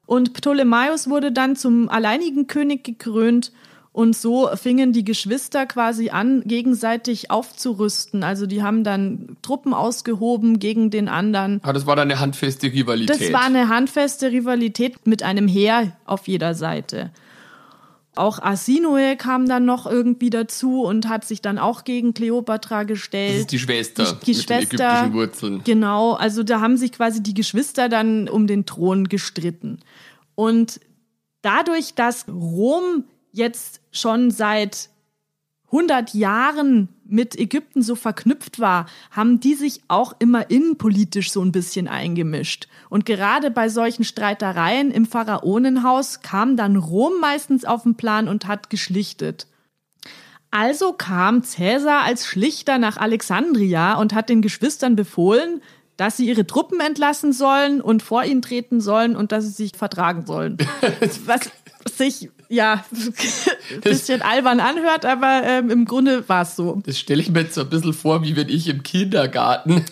[0.07, 3.51] und Ptolemäus wurde dann zum alleinigen König gekrönt.
[3.91, 8.23] Und so fingen die Geschwister quasi an, gegenseitig aufzurüsten.
[8.23, 11.59] Also die haben dann Truppen ausgehoben gegen den anderen.
[11.65, 13.21] Aber das war dann eine handfeste Rivalität.
[13.21, 17.11] Das war eine handfeste Rivalität mit einem Heer auf jeder Seite.
[18.21, 23.33] Auch Arsinoe kam dann noch irgendwie dazu und hat sich dann auch gegen Kleopatra gestellt.
[23.33, 25.61] das ist die Schwester Die- die mit Schwester- den ägyptischen Wurzeln.
[25.65, 29.81] Genau, also da haben sich quasi die Geschwister dann um den Thron gestritten.
[30.35, 30.81] Und
[31.43, 34.91] dadurch, dass Rom jetzt schon seit
[35.73, 41.53] 100 Jahren mit Ägypten so verknüpft war, haben die sich auch immer innenpolitisch so ein
[41.53, 42.69] bisschen eingemischt.
[42.89, 48.47] Und gerade bei solchen Streitereien im Pharaonenhaus kam dann Rom meistens auf den Plan und
[48.47, 49.47] hat geschlichtet.
[50.51, 55.63] Also kam Cäsar als Schlichter nach Alexandria und hat den Geschwistern befohlen,
[55.97, 59.77] dass sie ihre Truppen entlassen sollen und vor ihn treten sollen und dass sie sich
[59.77, 60.57] vertragen sollen.
[61.27, 61.51] Was
[61.97, 62.85] sich ja
[63.71, 66.83] ein bisschen albern anhört, aber ähm, im Grunde war es so.
[66.85, 69.85] Das stelle ich mir jetzt so ein bisschen vor, wie wenn ich im Kindergarten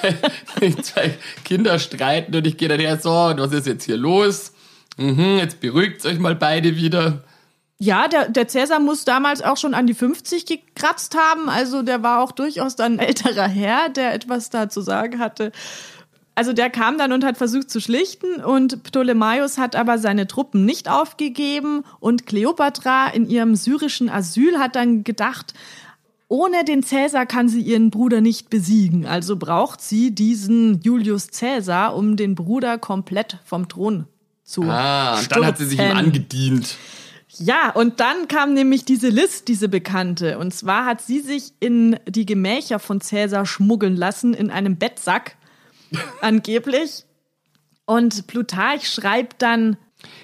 [0.82, 4.52] zwei Kinder streiten und ich gehe dann her, so, und was ist jetzt hier los?
[4.96, 7.22] Mhm, jetzt beruhigt euch mal beide wieder.
[7.78, 11.48] Ja, der, der Cäsar muss damals auch schon an die 50 gekratzt haben.
[11.48, 15.50] Also der war auch durchaus dann ein älterer Herr, der etwas da zu sagen hatte.
[16.34, 20.64] Also der kam dann und hat versucht zu schlichten und Ptolemäus hat aber seine Truppen
[20.64, 25.52] nicht aufgegeben und Kleopatra in ihrem syrischen Asyl hat dann gedacht,
[26.28, 29.04] ohne den Cäsar kann sie ihren Bruder nicht besiegen.
[29.04, 34.06] Also braucht sie diesen Julius Cäsar, um den Bruder komplett vom Thron
[34.42, 35.98] zu Ah, und dann hat sie sich ihm stürzen.
[36.06, 36.76] angedient.
[37.38, 40.38] Ja, und dann kam nämlich diese List, diese Bekannte.
[40.38, 45.36] Und zwar hat sie sich in die Gemächer von Cäsar schmuggeln lassen, in einem Bettsack,
[46.20, 47.04] angeblich.
[47.84, 49.76] Und Plutarch schreibt dann,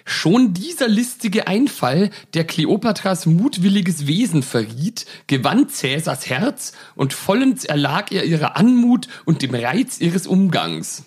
[0.04, 8.10] Schon dieser listige Einfall, der Kleopatras mutwilliges Wesen verriet, gewann Cäsars Herz und vollends erlag
[8.10, 11.04] er ihrer Anmut und dem Reiz ihres Umgangs.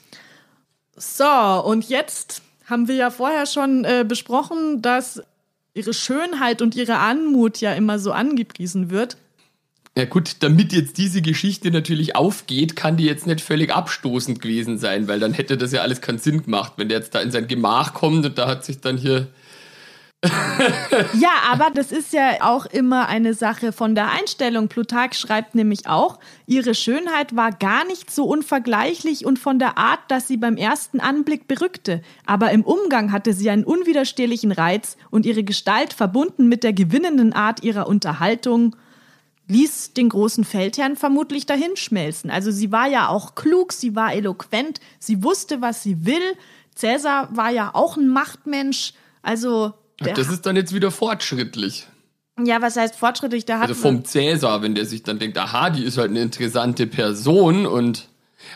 [0.96, 5.22] so, und jetzt haben wir ja vorher schon äh, besprochen, dass
[5.74, 9.18] ihre Schönheit und ihre Anmut ja immer so angepriesen wird.
[9.98, 14.78] Ja gut, damit jetzt diese Geschichte natürlich aufgeht, kann die jetzt nicht völlig abstoßend gewesen
[14.78, 17.32] sein, weil dann hätte das ja alles keinen Sinn gemacht, wenn der jetzt da in
[17.32, 19.28] sein Gemach kommt und da hat sich dann hier
[21.20, 24.68] ja, aber das ist ja auch immer eine Sache von der Einstellung.
[24.68, 30.00] Plutarch schreibt nämlich auch, ihre Schönheit war gar nicht so unvergleichlich und von der Art,
[30.10, 32.04] dass sie beim ersten Anblick berückte.
[32.28, 37.34] Aber im Umgang hatte sie einen unwiderstehlichen Reiz und ihre Gestalt verbunden mit der gewinnenden
[37.34, 38.76] Art ihrer Unterhaltung
[39.48, 42.30] ließ den großen Feldherrn vermutlich dahinschmelzen.
[42.30, 46.36] Also sie war ja auch klug, sie war eloquent, sie wusste, was sie will.
[46.76, 48.94] Cäsar war ja auch ein Machtmensch.
[49.22, 51.88] Also das ist dann jetzt wieder fortschrittlich.
[52.44, 53.46] Ja, was heißt fortschrittlich?
[53.46, 56.22] Da hat also vom Cäsar, wenn der sich dann denkt, aha, die ist halt eine
[56.22, 58.08] interessante Person und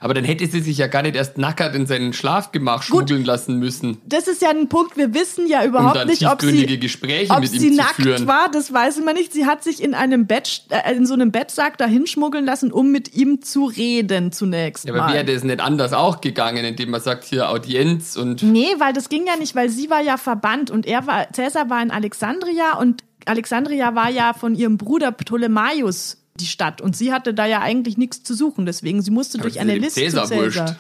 [0.05, 3.57] aber dann hätte sie sich ja gar nicht erst nackert in seinen Schlafgemach schmuggeln lassen
[3.57, 3.97] müssen.
[4.05, 7.43] Das ist ja ein Punkt, wir wissen ja überhaupt um nicht, ob sie, Gespräche ob
[7.43, 8.27] sie nackt führen.
[8.27, 9.33] war, das weiß man nicht.
[9.33, 12.91] Sie hat sich in einem Bett, äh, in so einem Bettsack dahin schmuggeln lassen, um
[12.91, 15.13] mit ihm zu reden zunächst Ja, aber mal.
[15.15, 19.09] wäre das nicht anders auch gegangen, indem man sagt, hier Audienz und Nee, weil das
[19.09, 22.77] ging ja nicht, weil sie war ja verbannt und er war, Cäsar war in Alexandria
[22.77, 27.61] und Alexandria war ja von ihrem Bruder Ptolemaios die Stadt und sie hatte da ja
[27.61, 30.67] eigentlich nichts zu suchen, deswegen sie musste durch das eine Liste Cäsar zu Cäsar.
[30.67, 30.75] wurscht.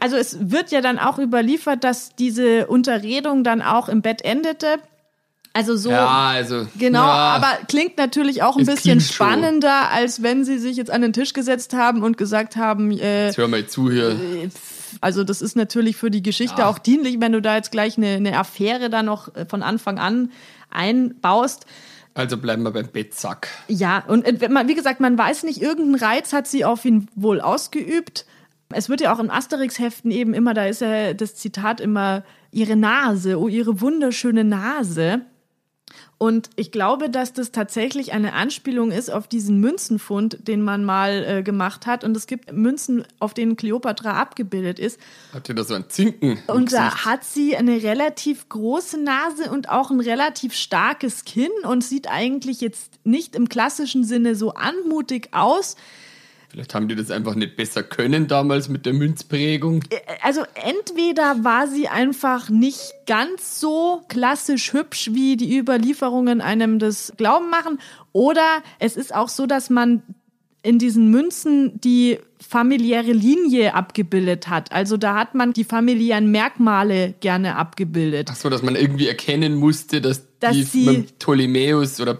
[0.00, 4.78] Also es wird ja dann auch überliefert, dass diese Unterredung dann auch im Bett endete.
[5.52, 10.44] Also so ja, also Genau, ja, aber klingt natürlich auch ein bisschen spannender, als wenn
[10.44, 13.66] sie sich jetzt an den Tisch gesetzt haben und gesagt haben, äh, jetzt hör mal
[13.66, 14.16] zu hier.
[15.00, 16.68] also das ist natürlich für die Geschichte Ja.
[16.68, 19.98] auch dienlich, wenn du da jetzt gleich eine, eine Affäre da noch äh, von Anfang
[19.98, 20.30] an
[20.70, 21.66] einbaust.
[22.18, 23.46] Also bleiben wir beim Bettsack.
[23.68, 27.40] Ja, und äh, wie gesagt, man weiß nicht, irgendeinen Reiz hat sie auf ihn wohl
[27.40, 28.26] ausgeübt.
[28.70, 32.74] Es wird ja auch in Asterix-Heften eben immer, da ist ja das Zitat immer, ihre
[32.74, 35.20] Nase, oh, ihre wunderschöne Nase.
[36.18, 41.24] Und ich glaube, dass das tatsächlich eine Anspielung ist auf diesen Münzenfund, den man mal
[41.24, 42.02] äh, gemacht hat.
[42.02, 44.98] Und es gibt Münzen, auf denen Kleopatra abgebildet ist.
[45.32, 46.38] Hat ihr da so ein Zinken?
[46.48, 51.84] Und da hat sie eine relativ große Nase und auch ein relativ starkes Kinn und
[51.84, 55.76] sieht eigentlich jetzt nicht im klassischen Sinne so anmutig aus.
[56.50, 59.84] Vielleicht haben die das einfach nicht besser können damals mit der Münzprägung.
[60.22, 67.12] Also entweder war sie einfach nicht ganz so klassisch hübsch, wie die Überlieferungen einem das
[67.16, 67.78] Glauben machen,
[68.12, 70.02] oder es ist auch so, dass man
[70.62, 74.72] in diesen Münzen die familiäre Linie abgebildet hat.
[74.72, 78.28] Also da hat man die familiären Merkmale gerne abgebildet.
[78.30, 82.14] Ach so, dass man irgendwie erkennen musste, dass, Dass die Ptolemäus oder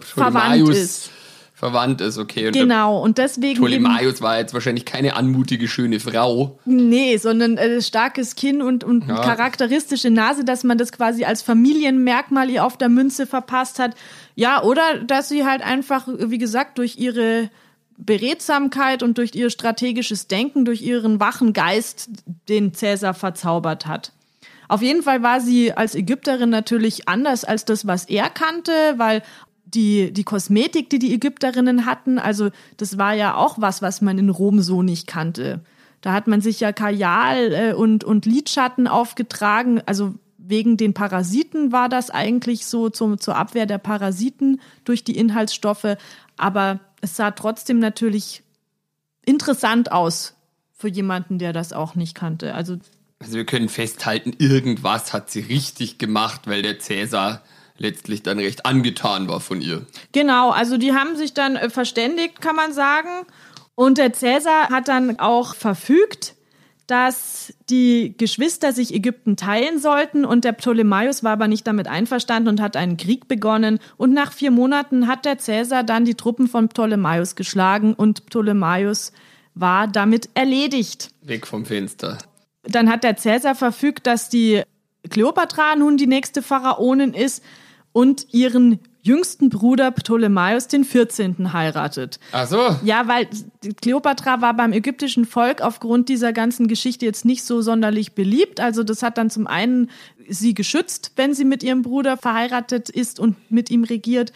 [0.77, 1.11] ist.
[1.59, 2.17] Verwandt ist.
[2.17, 6.57] Okay, und Genau, und deswegen Ptolemaios war jetzt wahrscheinlich keine anmutige, schöne Frau.
[6.63, 9.15] nee, sondern äh, starkes Kinn und, und Ja.
[9.21, 13.95] charakteristische Nase, dass man das quasi als Familienmerkmal ihr auf der Münze verpasst hat.
[14.35, 17.49] Ja, oder dass sie halt einfach, wie gesagt, durch ihre
[17.97, 22.09] Beredsamkeit und durch ihr strategisches Denken, durch ihren wachen Geist
[22.47, 24.13] den Cäsar verzaubert hat.
[24.69, 29.23] Auf jeden Fall war sie als Ägypterin natürlich anders als das, was er kannte, weil
[29.73, 34.17] die, die Kosmetik, die die Ägypterinnen hatten, also das war ja auch was, was man
[34.17, 35.61] in Rom so nicht kannte.
[36.01, 41.71] Da hat man sich ja Kajal äh, und, und Lidschatten aufgetragen, also wegen den Parasiten
[41.71, 45.97] war das eigentlich so zum, zur Abwehr der Parasiten durch die Inhaltsstoffe,
[46.37, 48.41] aber es sah trotzdem natürlich
[49.25, 50.35] interessant aus
[50.73, 52.55] für jemanden, der das auch nicht kannte.
[52.55, 52.77] Also
[53.19, 57.43] Also wir können festhalten, irgendwas hat sie richtig gemacht, weil der Cäsar
[57.79, 59.85] letztlich dann recht angetan war von ihr.
[60.11, 63.25] Genau, also die haben sich dann äh, verständigt, kann man sagen.
[63.75, 66.35] Und der Cäsar hat dann auch verfügt,
[66.89, 72.49] dass die Geschwister sich Ägypten teilen sollten und der Ptolemaios war aber nicht damit einverstanden
[72.49, 76.47] und hat einen Krieg begonnen und nach vier Monaten hat der Cäsar dann die Truppen
[76.47, 79.13] von Ptolemaios geschlagen und Ptolemaios
[79.53, 81.11] war damit erledigt.
[81.21, 82.17] Weg vom Fenster.
[82.63, 84.63] Dann hat der Cäsar verfügt, dass die
[85.09, 87.43] Kleopatra nun die nächste Pharaonin ist
[87.99, 91.51] und ihren jüngsten Bruder Ptolemaios den 14.
[91.51, 92.17] heiratet.
[92.31, 92.77] Ach so.
[92.81, 93.27] Ja, weil
[93.81, 98.61] Kleopatra war beim ägyptischen Volk aufgrund dieser ganzen Geschichte jetzt nicht so sonderlich beliebt.
[98.61, 99.89] Also das hat dann zum einen
[100.29, 104.31] sie geschützt, wenn sie mit ihrem Bruder verheiratet ist und mit ihm regiert.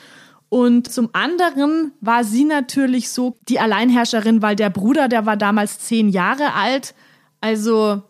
[0.49, 5.79] Und zum anderen war sie natürlich so die Alleinherrscherin, weil der Bruder, der war damals
[5.79, 6.95] zehn Jahre alt.
[7.39, 8.03] Also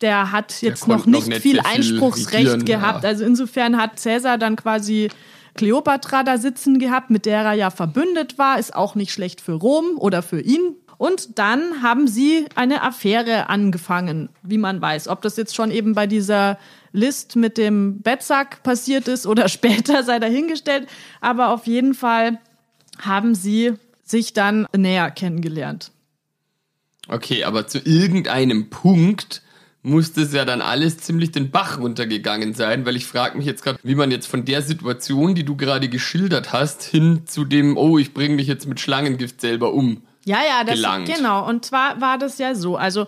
[0.00, 3.04] der hat jetzt konnte noch nicht, nicht viel viel Einspruchsrecht regieren, gehabt.
[3.04, 3.08] ja.
[3.08, 5.08] Also insofern hat Cäsar dann quasi
[5.54, 9.54] Kleopatra da sitzen gehabt, mit der er ja verbündet war, ist auch nicht schlecht für
[9.54, 10.76] Rom oder für ihn.
[10.98, 15.08] Und dann haben sie eine Affäre angefangen, wie man weiß.
[15.08, 16.58] Ob das jetzt schon eben bei dieser
[16.92, 20.88] List mit dem Bettsack passiert ist oder später, sei dahingestellt.
[21.20, 22.38] Aber auf jeden Fall
[22.98, 25.90] haben sie sich dann näher kennengelernt.
[27.08, 29.42] Okay, aber zu irgendeinem Punkt
[29.86, 33.62] muss das ja dann alles ziemlich den Bach runtergegangen sein, weil ich frage mich jetzt
[33.62, 37.76] gerade, wie man jetzt von der Situation, die du gerade geschildert hast, hin zu dem,
[37.76, 40.02] oh, ich bringe mich jetzt mit Schlangengift selber um.
[40.24, 41.14] Ja, ja, das gelangt.
[41.14, 41.48] genau.
[41.48, 42.76] Und zwar war das ja so.
[42.76, 43.06] Also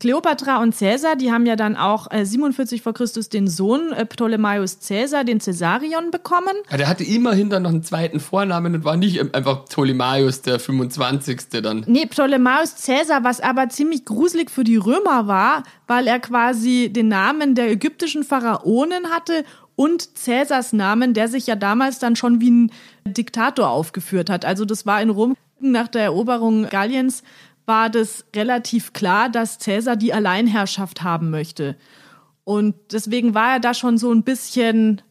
[0.00, 4.06] Kleopatra und Caesar, die haben ja dann auch äh, 47 vor Christus den Sohn äh,
[4.06, 6.54] Ptolemaios Caesar, den Caesarion, bekommen.
[6.70, 10.60] Ja, der hatte immerhin dann noch einen zweiten Vornamen und war nicht einfach Ptolemaios der
[10.60, 11.48] 25.
[11.62, 11.84] dann.
[11.86, 17.08] Nee, Ptolemaios Caesar, was aber ziemlich gruselig für die Römer war, weil er quasi den
[17.08, 22.50] Namen der ägyptischen Pharaonen hatte und Caesars Namen, der sich ja damals dann schon wie
[22.50, 22.72] ein
[23.04, 24.44] Diktator aufgeführt hat.
[24.44, 27.22] Also das war in Rom nach der Eroberung Galliens
[27.68, 31.76] war das relativ klar, dass Cäsar die Alleinherrschaft haben möchte.
[32.44, 35.02] Und deswegen war er da schon so ein bisschen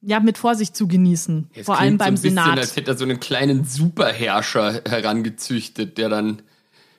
[0.00, 1.50] ja, mit Vorsicht zu genießen.
[1.54, 2.44] Es vor allem beim so ein Senat.
[2.46, 6.42] Bisschen, als hätte er so einen kleinen Superherrscher herangezüchtet, der dann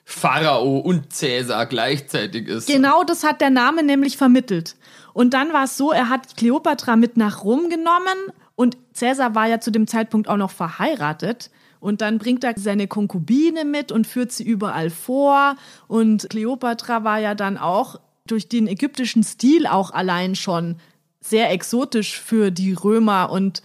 [0.04, 2.68] Pharao und Cäsar gleichzeitig ist.
[2.68, 4.76] Genau das hat der Name nämlich vermittelt.
[5.14, 9.46] Und dann war es so, er hat Kleopatra mit nach Rom genommen und Cäsar war
[9.48, 11.50] ja zu dem Zeitpunkt auch noch verheiratet.
[11.82, 15.56] Und dann bringt er seine Konkubine mit und führt sie überall vor.
[15.88, 20.76] Und Kleopatra war ja dann auch durch den ägyptischen Stil auch allein schon
[21.20, 23.32] sehr exotisch für die Römer.
[23.32, 23.62] Und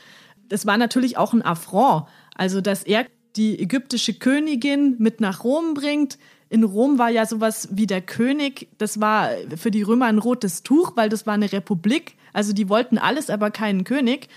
[0.49, 2.05] das war natürlich auch ein Affront.
[2.33, 6.17] Also, dass er die ägyptische Königin mit nach Rom bringt.
[6.49, 8.67] In Rom war ja sowas wie der König.
[8.79, 12.15] Das war für die Römer ein rotes Tuch, weil das war eine Republik.
[12.33, 14.27] Also die wollten alles, aber keinen König.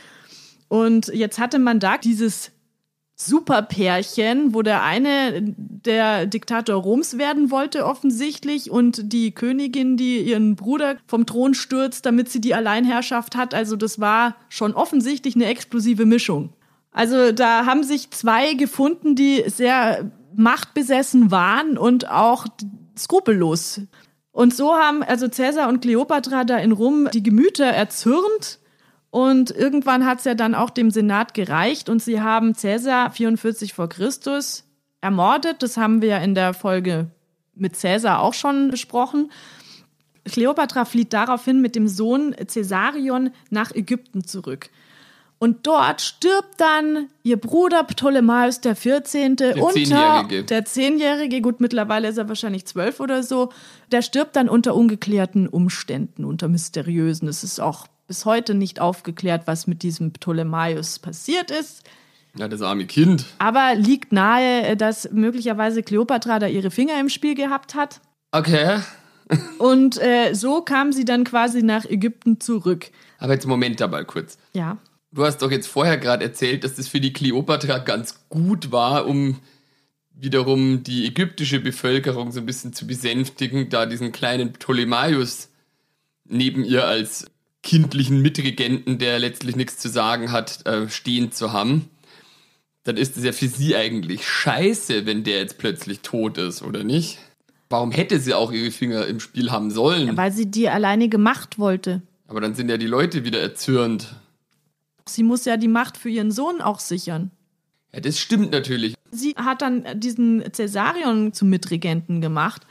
[0.69, 2.53] Und jetzt hatte man da dieses
[3.23, 10.57] Superpärchen, wo der eine der Diktator Roms werden wollte offensichtlich und die Königin, die ihren
[10.57, 13.53] Bruder vom Thron stürzt, damit sie die Alleinherrschaft hat.
[13.53, 16.55] Also das war schon offensichtlich eine explosive Mischung.
[16.93, 22.47] Also da haben sich zwei gefunden, die sehr machtbesessen waren und auch
[22.97, 23.83] skrupellos.
[24.33, 28.61] Und so haben also Cäsar und Kleopatra da in Rom die Gemüter erzürnt
[29.11, 33.75] und irgendwann hat es ja dann auch dem Senat gereicht und sie haben Cäsar 44
[33.75, 34.65] vor Christus
[35.01, 35.63] ermordet.
[35.63, 37.11] Das haben wir ja in der Folge
[37.55, 39.33] mit Cäsar auch schon besprochen.
[40.25, 44.71] Kleopatra flieht daraufhin mit dem Sohn Caesarion nach Ägypten zurück.
[45.43, 49.37] Und dort stirbt dann ihr Bruder Ptolemaios der 14.
[49.37, 50.45] Der unter Zehnjährige.
[50.45, 53.49] der Zehnjährige, gut, mittlerweile ist er wahrscheinlich zwölf oder so,
[53.91, 57.27] der stirbt dann unter ungeklärten Umständen, unter mysteriösen.
[57.27, 61.85] Es ist auch bis heute nicht aufgeklärt, was mit diesem Ptolemaios passiert ist.
[62.37, 63.25] Ja, das arme Kind.
[63.39, 68.01] Aber liegt nahe, dass möglicherweise Kleopatra da ihre Finger im Spiel gehabt hat.
[68.33, 68.81] Okay.
[69.59, 72.91] Und äh, so kam sie dann quasi nach Ägypten zurück.
[73.21, 74.39] Aber jetzt Moment dabei kurz.
[74.55, 74.79] Ja.
[75.13, 79.07] Du hast doch jetzt vorher gerade erzählt, dass das für die Kleopatra ganz gut war,
[79.07, 79.39] um
[80.13, 85.49] wiederum die ägyptische Bevölkerung so ein bisschen zu besänftigen, da diesen kleinen Ptolemaios
[86.25, 87.27] neben ihr als
[87.63, 91.91] kindlichen Mitregenten, der letztlich nichts zu sagen hat, äh, stehen zu haben.
[92.85, 96.83] Dann ist es ja für sie eigentlich scheiße, wenn der jetzt plötzlich tot ist, oder
[96.85, 97.19] nicht?
[97.69, 100.17] Warum hätte sie auch ihre Finger im Spiel haben sollen?
[100.17, 102.03] Weil sie die alleinige Macht wollte.
[102.27, 104.15] Aber dann sind ja die Leute wieder erzürnt.
[105.07, 107.31] Sie muss ja die Macht für ihren Sohn auch sichern.
[107.93, 108.95] Ja, das stimmt natürlich.
[109.11, 112.67] Sie hat dann diesen Caesarion zum Mitregenten gemacht.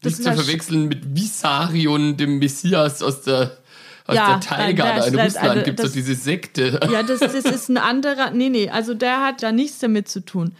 [0.00, 3.58] Das Nicht ist zu ja verwechseln mit Visarion, dem Messias aus der,
[4.08, 4.84] aus Ja, der Taiga.
[4.84, 6.80] nein, Da in das- Russland also gibt es diese Sekte.
[6.92, 8.30] Ja, das, das ist ein anderer.
[8.32, 10.54] Nee, nee, also der hat da nichts damit zu tun.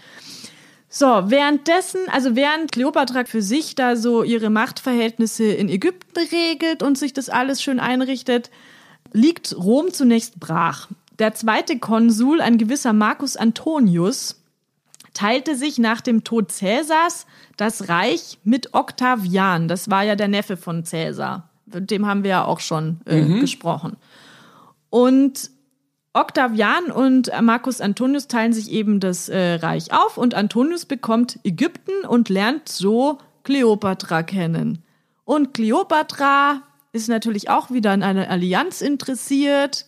[0.91, 6.97] So, währenddessen, also während Kleopatra für sich da so ihre Machtverhältnisse in Ägypten regelt und
[6.97, 8.51] sich das alles schön einrichtet,
[9.13, 10.89] liegt Rom zunächst brach.
[11.19, 14.41] Der zweite Konsul, ein gewisser Marcus Antonius,
[15.15, 19.69] teilte sich nach dem Tod Cäsars das Reich mit Octavian.
[19.69, 21.49] Das war ja der Neffe von Cäsar.
[21.73, 23.97] Mit dem haben wir ja auch schon äh, gesprochen.
[24.91, 25.51] Und
[26.13, 32.07] Octavian und Marcus Antonius teilen sich eben das äh, Reich auf und Antonius bekommt Ägypten
[32.07, 34.83] und lernt so Kleopatra kennen.
[35.25, 39.87] Und Kleopatra ist natürlich auch wieder in eine Allianz interessiert,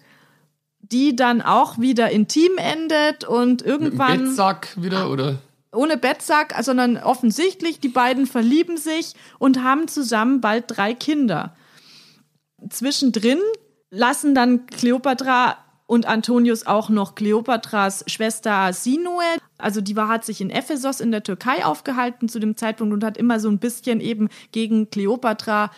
[0.80, 5.38] die dann auch wieder intim endet und Mit irgendwann Bettsack wieder, oder?
[5.72, 11.54] ohne Bettsack, sondern offensichtlich, die beiden verlieben sich und haben zusammen bald drei Kinder.
[12.68, 13.38] Zwischendrin
[13.90, 15.56] lassen dann Kleopatra
[15.86, 19.24] und Antonius auch noch Kleopatras Schwester Sinue,
[19.58, 23.02] also die war, hat sich in Ephesos in der Türkei aufgehalten zu dem Zeitpunkt und
[23.02, 25.70] hat immer so ein bisschen eben gegen Kleopatra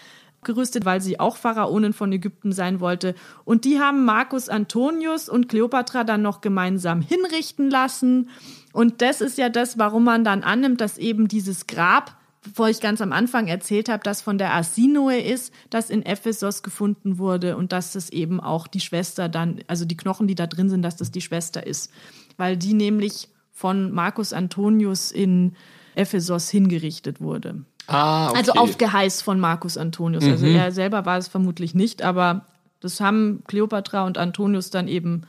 [0.45, 3.15] gerüstet, weil sie auch Pharaonin von Ägypten sein wollte.
[3.45, 8.29] Und die haben Marcus Antonius und Kleopatra dann noch gemeinsam hinrichten lassen.
[8.73, 12.81] Und das ist ja das, warum man dann annimmt, dass eben dieses Grab bevor ich
[12.81, 17.57] ganz am Anfang erzählt habe, dass von der Arsinoe ist, das in Ephesos gefunden wurde
[17.57, 20.83] und dass das eben auch die Schwester dann, also die Knochen, die da drin sind,
[20.83, 21.91] dass das die Schwester ist.
[22.37, 25.55] Weil die nämlich von Marcus Antonius in
[25.95, 27.65] Ephesos hingerichtet wurde.
[27.87, 28.39] Ah, okay.
[28.39, 30.25] Also auf Geheiß von Marcus Antonius.
[30.25, 32.47] Also er selber war es vermutlich nicht, aber
[32.81, 35.23] das haben Kleopatra und Antonius dann eben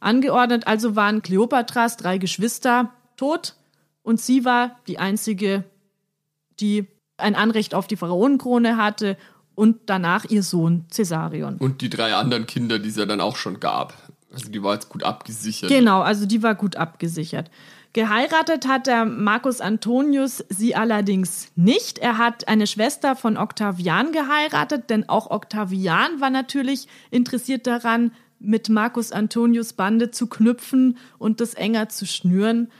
[0.00, 0.66] angeordnet.
[0.66, 3.54] Also waren Kleopatras drei Geschwister tot
[4.02, 5.64] und sie war die einzige,
[6.60, 6.86] die
[7.16, 9.16] ein Anrecht auf die Pharaonenkrone hatte
[9.54, 11.56] und danach ihr Sohn Caesarion.
[11.56, 13.94] Und die drei anderen Kinder, die es ja dann auch schon gab.
[14.32, 15.70] Also die war jetzt gut abgesichert.
[15.70, 17.50] Genau, also die war gut abgesichert.
[17.94, 21.98] Geheiratet hat der Marcus Antonius sie allerdings nicht.
[21.98, 28.68] Er hat eine Schwester von Octavian geheiratet, denn auch Octavian war natürlich interessiert daran, mit
[28.68, 32.70] Marcus Antonius Bande zu knüpfen und das enger zu schnüren.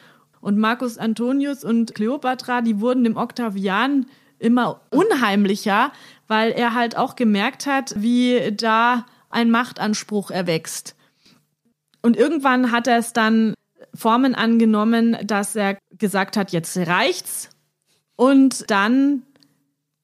[0.40, 4.06] Und Marcus Antonius und Kleopatra, die wurden dem Octavian
[4.38, 5.92] immer unheimlicher,
[6.26, 10.94] weil er halt auch gemerkt hat, wie da ein Machtanspruch erwächst.
[12.02, 13.54] Und irgendwann hat er es dann
[13.94, 17.50] Formen angenommen, dass er gesagt hat, jetzt reicht's.
[18.16, 19.22] Und dann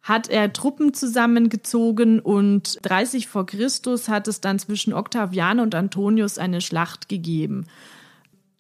[0.03, 6.37] hat er Truppen zusammengezogen und 30 vor Christus hat es dann zwischen Octavian und Antonius
[6.37, 7.66] eine Schlacht gegeben.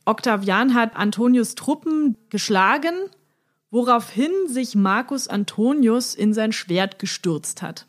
[0.04, 2.94] Octavian hat Antonius Truppen geschlagen,
[3.70, 7.86] woraufhin sich Marcus Antonius in sein Schwert gestürzt hat.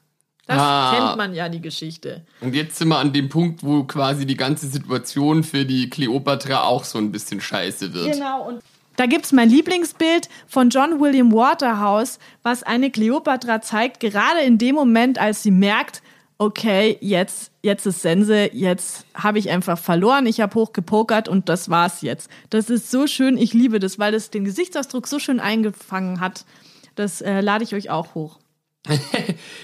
[0.48, 0.94] Das Ah.
[0.96, 2.24] kennt man ja, die Geschichte.
[2.42, 6.62] Und jetzt sind wir an dem Punkt, wo quasi die ganze Situation für die Kleopatra
[6.64, 8.14] auch so ein bisschen scheiße wird.
[8.14, 8.62] Genau, und
[8.96, 14.76] da gibt's mein Lieblingsbild von John William Waterhouse, was eine Kleopatra zeigt, gerade in dem
[14.76, 16.02] Moment, als sie merkt,
[16.38, 21.70] okay, jetzt, jetzt ist Sense, jetzt habe ich einfach verloren, ich habe hochgepokert und das
[21.70, 22.30] war's jetzt.
[22.50, 26.46] Das ist so schön, ich liebe das, weil das den Gesichtsausdruck so schön eingefangen hat.
[26.96, 28.40] Das äh, lade ich euch auch hoch.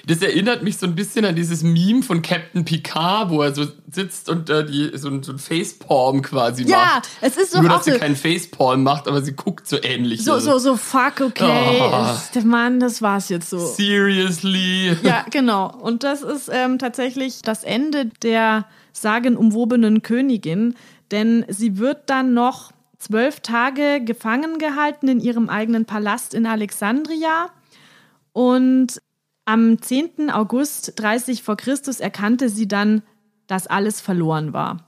[0.07, 3.65] Das erinnert mich so ein bisschen an dieses Meme von Captain Picard, wo er so
[3.91, 7.09] sitzt und äh, die, so, ein- so ein Facepalm quasi Ja, macht.
[7.21, 10.23] es ist doch Nur, dass sie so- keinen Facepalm macht, aber sie guckt so ähnlich.
[10.23, 11.79] So, so, so, fuck, okay.
[11.81, 12.05] Oh.
[12.35, 13.59] Ist Mann, das war's jetzt so.
[13.59, 14.95] Seriously.
[15.03, 15.71] Ja, genau.
[15.71, 20.75] Und das ist ähm, tatsächlich das Ende der sagenumwobenen Königin,
[21.11, 27.47] denn sie wird dann noch zwölf Tage gefangen gehalten in ihrem eigenen Palast in Alexandria.
[28.33, 29.01] Und
[29.45, 30.29] am 10.
[30.29, 33.01] August 30 vor Christus erkannte sie dann,
[33.47, 34.87] dass alles verloren war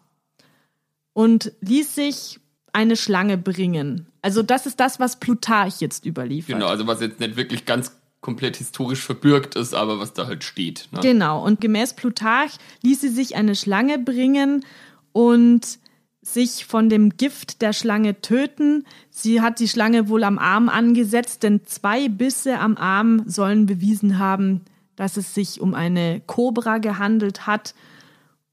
[1.14, 2.40] und ließ sich
[2.72, 4.08] eine Schlange bringen.
[4.22, 6.56] Also das ist das, was Plutarch jetzt überliefert.
[6.56, 7.92] Genau, also was jetzt nicht wirklich ganz
[8.22, 10.88] komplett historisch verbürgt ist, aber was da halt steht.
[10.92, 11.02] Ne?
[11.02, 14.66] Genau, und gemäß Plutarch ließ sie sich eine Schlange bringen
[15.12, 15.78] und
[16.24, 18.86] sich von dem Gift der Schlange töten.
[19.10, 24.18] Sie hat die Schlange wohl am Arm angesetzt, denn zwei Bisse am Arm sollen bewiesen
[24.20, 24.62] haben,
[24.96, 27.76] dass es sich um eine Kobra gehandelt hat.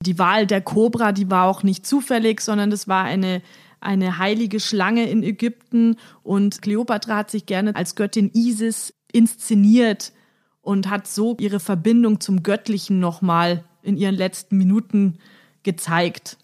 [0.04, 3.40] Die Wahl der Kobra, die war auch nicht zufällig, sondern das war eine,
[3.80, 10.12] eine heilige Schlange in Ägypten und Kleopatra hat sich gerne als Göttin Isis inszeniert
[10.60, 15.18] und hat so ihre Verbindung zum Göttlichen nochmal in ihren letzten Minuten
[15.62, 16.36] gezeigt.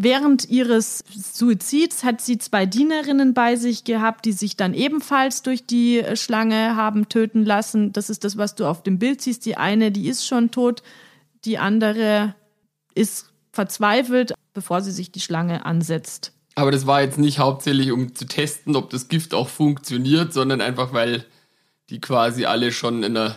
[0.00, 5.66] Während ihres Suizids hat sie zwei Dienerinnen bei sich gehabt, die sich dann ebenfalls durch
[5.66, 7.92] die Schlange haben töten lassen.
[7.92, 9.44] Das ist das, was du auf dem Bild siehst.
[9.44, 10.84] Die eine, die ist schon tot,
[11.44, 12.36] die andere
[12.94, 16.32] ist verzweifelt, bevor sie sich die Schlange ansetzt.
[16.54, 20.60] Aber das war jetzt nicht hauptsächlich, um zu testen, ob das Gift auch funktioniert, sondern
[20.60, 21.24] einfach, weil
[21.90, 23.36] die quasi alle schon in einer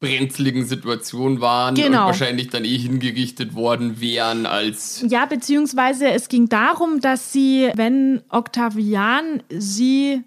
[0.00, 2.00] brenzligen Situation waren Genau.
[2.00, 7.70] und wahrscheinlich dann eh hingerichtet worden wären als Ja, beziehungsweise es ging darum, dass sie,
[7.76, 10.22] wenn Octavian sie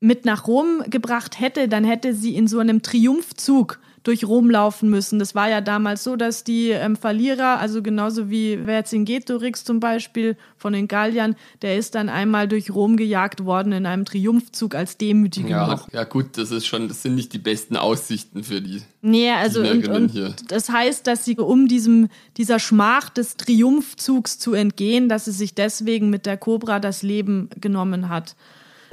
[0.00, 4.88] mit nach Rom gebracht hätte, dann hätte sie in so einem Triumphzug durch Rom laufen
[4.88, 5.18] müssen.
[5.18, 10.36] Das war ja damals so, dass die ähm, Verlierer, also genauso wie Vercingetorix zum Beispiel
[10.56, 14.96] von den Galliern, der ist dann einmal durch Rom gejagt worden in einem Triumphzug als
[14.96, 15.92] Demütigung ja, noch.
[15.92, 18.82] ja gut, das ist schon, das sind nicht die besten Aussichten für die.
[19.02, 20.34] Nee, also und, und hier.
[20.48, 25.54] das heißt, dass sie, um diesem, dieser Schmach des Triumphzugs zu entgehen, dass sie sich
[25.54, 28.34] deswegen mit der Kobra das Leben genommen hat.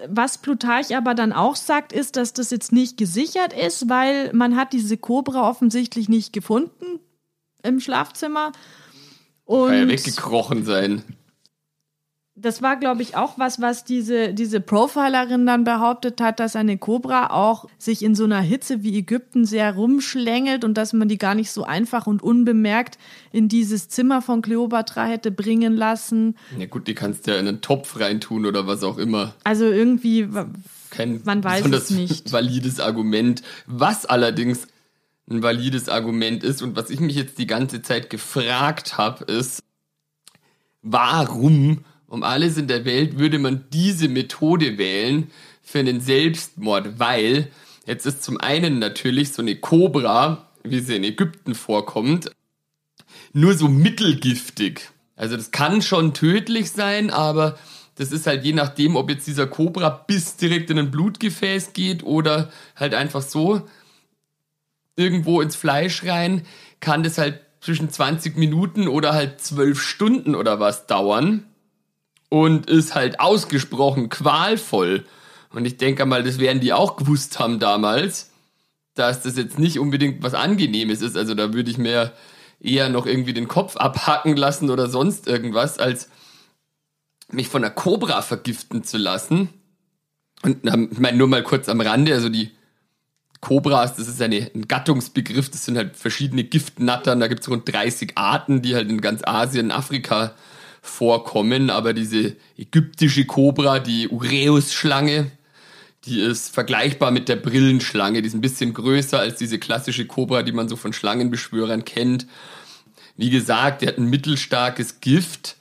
[0.07, 4.55] Was Plutarch aber dann auch sagt, ist, dass das jetzt nicht gesichert ist, weil man
[4.55, 6.99] hat diese Kobra offensichtlich nicht gefunden
[7.63, 8.51] im Schlafzimmer.
[9.47, 11.03] Kann ja Und weggekrochen sein.
[12.39, 16.77] Das war, glaube ich, auch was, was diese, diese Profilerin dann behauptet hat, dass eine
[16.77, 21.17] Kobra auch sich in so einer Hitze wie Ägypten sehr rumschlängelt und dass man die
[21.17, 22.99] gar nicht so einfach und unbemerkt
[23.31, 26.35] in dieses Zimmer von Kleopatra hätte bringen lassen.
[26.59, 29.33] Ja gut, die kannst du ja in einen Topf reintun oder was auch immer.
[29.43, 30.29] Also irgendwie
[30.91, 32.31] kein Man weiß es nicht.
[32.31, 33.41] valides Argument.
[33.65, 34.67] Was allerdings
[35.27, 39.63] ein valides Argument ist und was ich mich jetzt die ganze Zeit gefragt habe, ist,
[40.83, 45.29] warum um alles in der Welt würde man diese Methode wählen
[45.61, 46.99] für einen Selbstmord?
[46.99, 47.49] Weil
[47.85, 52.31] jetzt ist zum einen natürlich so eine Kobra, wie sie in Ägypten vorkommt,
[53.33, 54.89] nur so mittelgiftig.
[55.15, 57.57] Also das kann schon tödlich sein, aber
[57.95, 62.03] das ist halt je nachdem, ob jetzt dieser Kobra bis direkt in ein Blutgefäß geht
[62.03, 63.67] oder halt einfach so
[64.95, 66.45] irgendwo ins Fleisch rein,
[66.79, 71.46] kann das halt zwischen 20 Minuten oder halt 12 Stunden oder was dauern
[72.29, 75.05] und ist halt ausgesprochen qualvoll.
[75.51, 78.31] Und ich denke mal, das werden die auch gewusst haben damals,
[78.95, 81.17] dass das jetzt nicht unbedingt was Angenehmes ist.
[81.17, 82.13] Also da würde ich mir
[82.59, 86.09] eher noch irgendwie den Kopf abhacken lassen oder sonst irgendwas, als
[87.29, 89.49] mich von einer Kobra vergiften zu lassen.
[90.43, 92.51] Und ich meine, nur mal kurz am Rande, also die
[93.41, 97.71] Kobras, das ist eine, ein Gattungsbegriff, das sind halt verschiedene Giftnattern, da gibt es rund
[97.71, 100.33] 30 Arten, die halt in ganz Asien, Afrika
[100.89, 105.31] vorkommen, aber diese ägyptische Kobra, die Ureus-Schlange,
[106.05, 110.43] die ist vergleichbar mit der Brillenschlange, die ist ein bisschen größer als diese klassische Kobra,
[110.43, 112.27] die man so von Schlangenbeschwörern kennt.
[113.15, 115.57] Wie gesagt, die hat ein mittelstarkes Gift,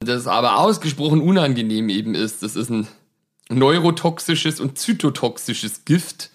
[0.00, 2.42] das aber ausgesprochen unangenehm eben ist.
[2.42, 2.86] Das ist ein
[3.48, 6.30] neurotoxisches und zytotoxisches Gift,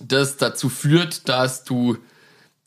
[0.00, 1.98] das dazu führt, dass du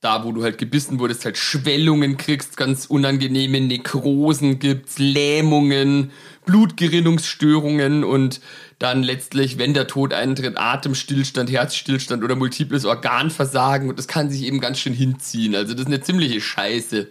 [0.06, 6.12] da, wo du halt gebissen wurdest, halt Schwellungen kriegst, ganz unangenehme Nekrosen gibt's, Lähmungen,
[6.46, 8.40] Blutgerinnungsstörungen und
[8.78, 14.44] dann letztlich, wenn der Tod eintritt, Atemstillstand, Herzstillstand oder multiples Organversagen und das kann sich
[14.44, 15.56] eben ganz schön hinziehen.
[15.56, 17.08] Also das ist eine ziemliche Scheiße.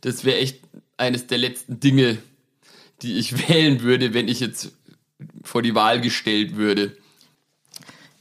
[0.00, 0.60] Das wäre echt
[0.96, 2.16] eines der letzten Dinge,
[3.02, 4.72] die ich wählen würde, wenn ich jetzt
[5.44, 6.96] vor die Wahl gestellt würde.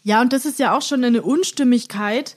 [0.04, 2.36] Ja, und das ist ja auch schon eine Unstimmigkeit,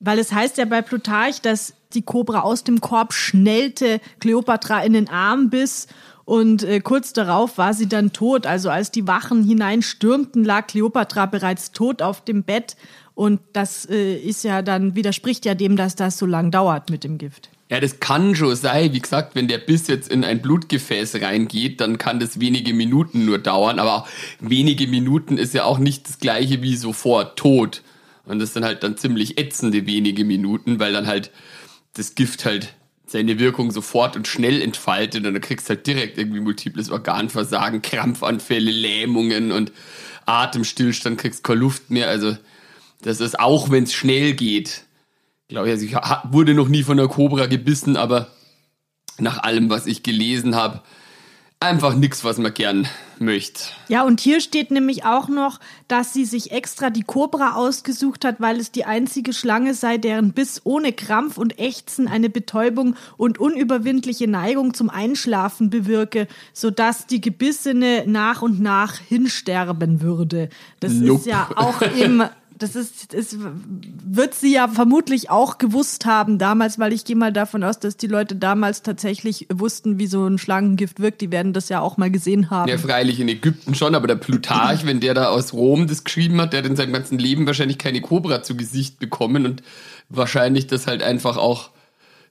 [0.00, 4.92] weil es heißt ja bei Plutarch, dass die Kobra aus dem Korb schnellte, Kleopatra in
[4.92, 5.86] den Arm biss
[6.24, 8.46] und äh, kurz darauf war sie dann tot.
[8.46, 12.76] Also als die Wachen hineinstürmten, lag Kleopatra bereits tot auf dem Bett
[13.14, 17.04] und das äh, ist ja dann, widerspricht ja dem, dass das so lang dauert mit
[17.04, 17.48] dem Gift.
[17.70, 18.92] Ja, das kann schon sein.
[18.92, 23.24] Wie gesagt, wenn der Biss jetzt in ein Blutgefäß reingeht, dann kann das wenige Minuten
[23.24, 23.78] nur dauern.
[23.78, 24.06] Aber
[24.38, 27.82] wenige Minuten ist ja auch nicht das gleiche wie sofort tot.
[28.26, 31.30] Und das sind halt dann ziemlich ätzende wenige Minuten, weil dann halt
[31.94, 32.74] das Gift halt
[33.06, 38.70] seine Wirkung sofort und schnell entfaltet und dann kriegst halt direkt irgendwie multiples Organversagen, Krampfanfälle,
[38.70, 39.72] Lähmungen und
[40.26, 42.08] Atemstillstand, kriegst keine Luft mehr.
[42.08, 42.36] Also
[43.02, 44.82] das ist auch, wenn es schnell geht,
[45.48, 45.94] glaube ich, also ich
[46.32, 48.32] wurde noch nie von der Cobra gebissen, aber
[49.18, 50.82] nach allem, was ich gelesen habe,
[51.60, 52.86] einfach nichts, was man gern
[53.18, 53.64] möchte.
[53.88, 58.40] Ja, und hier steht nämlich auch noch, dass sie sich extra die Kobra ausgesucht hat,
[58.40, 63.38] weil es die einzige Schlange sei, deren Biss ohne Krampf und Ächzen eine Betäubung und
[63.38, 70.50] unüberwindliche Neigung zum Einschlafen bewirke, sodass die Gebissene nach und nach hinsterben würde.
[70.80, 71.20] Das Nope.
[71.20, 72.22] ist ja auch im
[72.58, 77.32] das ist, es wird sie ja vermutlich auch gewusst haben damals, weil ich gehe mal
[77.32, 81.20] davon aus, dass die Leute damals tatsächlich wussten, wie so ein Schlangengift wirkt.
[81.20, 82.70] Die werden das ja auch mal gesehen haben.
[82.70, 86.40] Ja, freilich in Ägypten schon, aber der Plutarch, wenn der da aus Rom das geschrieben
[86.40, 89.62] hat, der hat in seinem ganzen Leben wahrscheinlich keine Kobra zu Gesicht bekommen und
[90.08, 91.70] wahrscheinlich das halt einfach auch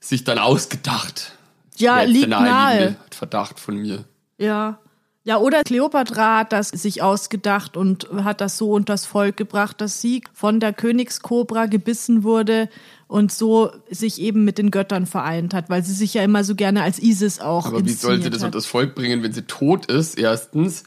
[0.00, 1.32] sich dann ausgedacht.
[1.76, 2.96] Ja, liegt nahe.
[3.10, 4.04] Verdacht von mir.
[4.38, 4.78] Ja.
[5.26, 10.00] Ja, oder Kleopatra hat das sich ausgedacht und hat das so unters Volk gebracht, dass
[10.00, 12.68] sie von der Königskobra gebissen wurde
[13.08, 16.54] und so sich eben mit den Göttern vereint hat, weil sie sich ja immer so
[16.54, 18.46] gerne als Isis auch Aber wie soll sie das hat.
[18.46, 20.84] unter das Volk bringen, wenn sie tot ist, erstens?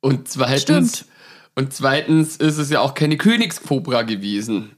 [0.00, 1.10] Und zweitens, Stimmt.
[1.54, 4.72] und zweitens ist es ja auch keine Königskobra gewesen.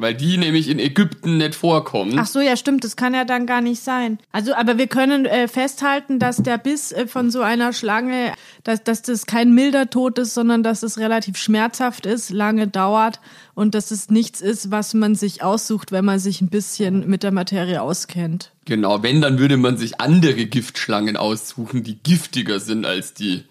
[0.00, 2.14] Weil die nämlich in Ägypten nicht vorkommt.
[2.16, 4.18] Ach so, ja, stimmt, das kann ja dann gar nicht sein.
[4.32, 8.32] Also, aber wir können äh, festhalten, dass der Biss äh, von so einer Schlange,
[8.64, 13.20] dass, dass das kein milder Tod ist, sondern dass es relativ schmerzhaft ist, lange dauert
[13.54, 17.22] und dass es nichts ist, was man sich aussucht, wenn man sich ein bisschen mit
[17.22, 18.52] der Materie auskennt.
[18.64, 23.44] Genau, wenn, dann würde man sich andere Giftschlangen aussuchen, die giftiger sind als die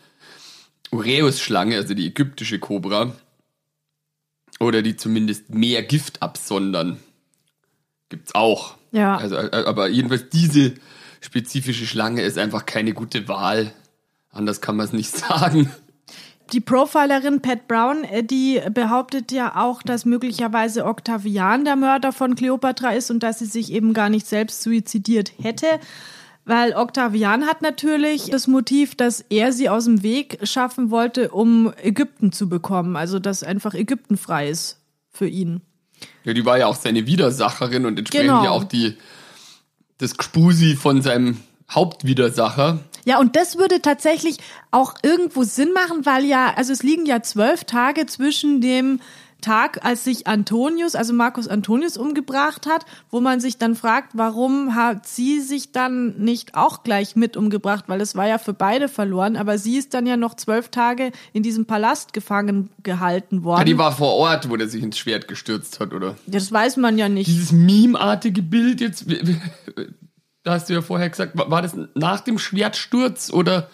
[0.89, 3.13] Ureus-Schlange, also die ägyptische Kobra.
[4.59, 6.99] Oder die zumindest mehr Gift absondern.
[8.09, 8.75] Gibt's auch.
[8.91, 9.17] Ja.
[9.17, 10.73] Also, äh, aber jedenfalls diese
[11.21, 13.71] spezifische Schlange ist einfach keine gute Wahl.
[14.31, 15.71] Anders kann man es nicht sagen.
[16.51, 22.35] Die Profilerin Pat Brown, äh, die behauptet ja auch, dass möglicherweise Octavian der Mörder von
[22.35, 25.67] Kleopatra ist und dass sie sich eben gar nicht selbst suizidiert hätte.
[26.49, 31.71] Weil Octavian hat natürlich das Motiv, dass er sie aus dem Weg schaffen wollte, um
[31.79, 32.95] Ägypten zu bekommen.
[32.95, 34.79] Also, dass einfach Ägypten frei ist
[35.11, 35.61] für ihn.
[36.23, 38.43] Ja, die war ja auch seine Widersacherin und entsprechend Genau.
[38.43, 38.97] ja auch die,
[39.99, 41.37] das Gspusi von seinem
[41.69, 42.79] Hauptwidersacher.
[43.05, 44.37] Ja, und das würde tatsächlich
[44.71, 49.01] auch irgendwo Sinn machen, weil ja, also es liegen ja zwölf Tage zwischen dem
[49.41, 54.75] Tag, als sich Antonius, also Marcus Antonius umgebracht hat, wo man sich dann fragt, warum
[54.75, 58.87] hat sie sich dann nicht auch gleich mit umgebracht, weil es war ja für beide
[58.87, 63.59] verloren, aber sie ist dann ja noch zwölf Tage in diesem Palast gefangen gehalten worden.
[63.59, 66.15] Ja, die war vor Ort, wo der sich ins Schwert gestürzt hat, oder?
[66.27, 67.27] das weiß man ja nicht.
[67.27, 69.05] Dieses meme-artige Bild jetzt,
[70.43, 73.69] da hast du ja vorher gesagt, war war das nach dem Schwertsturz oder?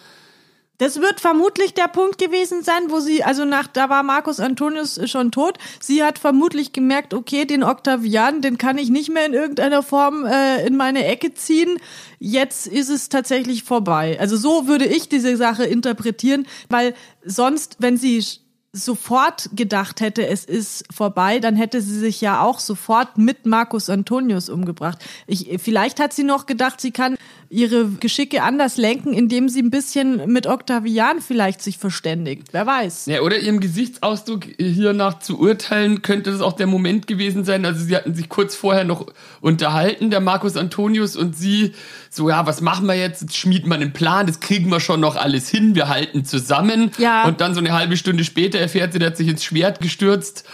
[0.78, 5.00] Das wird vermutlich der Punkt gewesen sein, wo sie, also nach, da war Marcus Antonius
[5.08, 5.58] schon tot.
[5.80, 10.26] Sie hat vermutlich gemerkt, okay, den Octavian, den kann ich nicht mehr in irgendeiner Form
[10.26, 11.78] äh, in meine Ecke ziehen.
[12.18, 14.18] Jetzt ist es tatsächlich vorbei.
[14.20, 18.24] Also so würde ich diese Sache interpretieren, weil sonst, wenn sie
[18.72, 23.88] sofort gedacht hätte, es ist vorbei, dann hätte sie sich ja auch sofort mit Marcus
[23.88, 24.98] Antonius umgebracht.
[25.26, 27.16] Ich, vielleicht hat sie noch gedacht, sie kann
[27.48, 32.48] ihre Geschicke anders lenken, indem sie ein bisschen mit Octavian vielleicht sich verständigt.
[32.52, 33.06] Wer weiß.
[33.06, 37.64] Ja, oder ihrem Gesichtsausdruck hier nach zu urteilen, könnte das auch der Moment gewesen sein.
[37.64, 39.06] Also sie hatten sich kurz vorher noch
[39.40, 41.72] unterhalten, der Markus Antonius und sie,
[42.10, 43.22] so ja, was machen wir jetzt?
[43.22, 46.90] Jetzt schmieden wir einen Plan, das kriegen wir schon noch alles hin, wir halten zusammen.
[46.98, 47.26] Ja.
[47.26, 50.44] Und dann so eine halbe Stunde später der hat sich ins Schwert gestürzt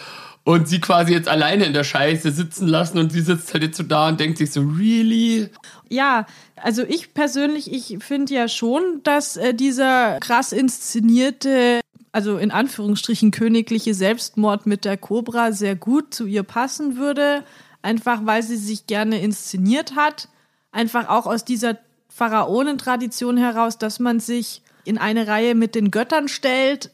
[0.44, 3.76] und sie quasi jetzt alleine in der Scheiße sitzen lassen und sie sitzt halt jetzt
[3.76, 5.50] so da und denkt sich so, really?
[5.88, 12.50] Ja, also ich persönlich, ich finde ja schon, dass äh, dieser krass inszenierte, also in
[12.50, 17.44] Anführungsstrichen königliche Selbstmord mit der Cobra sehr gut zu ihr passen würde.
[17.82, 20.28] Einfach weil sie sich gerne inszeniert hat.
[20.70, 26.28] Einfach auch aus dieser Pharaonentradition heraus, dass man sich in eine Reihe mit den Göttern
[26.28, 26.90] stellt.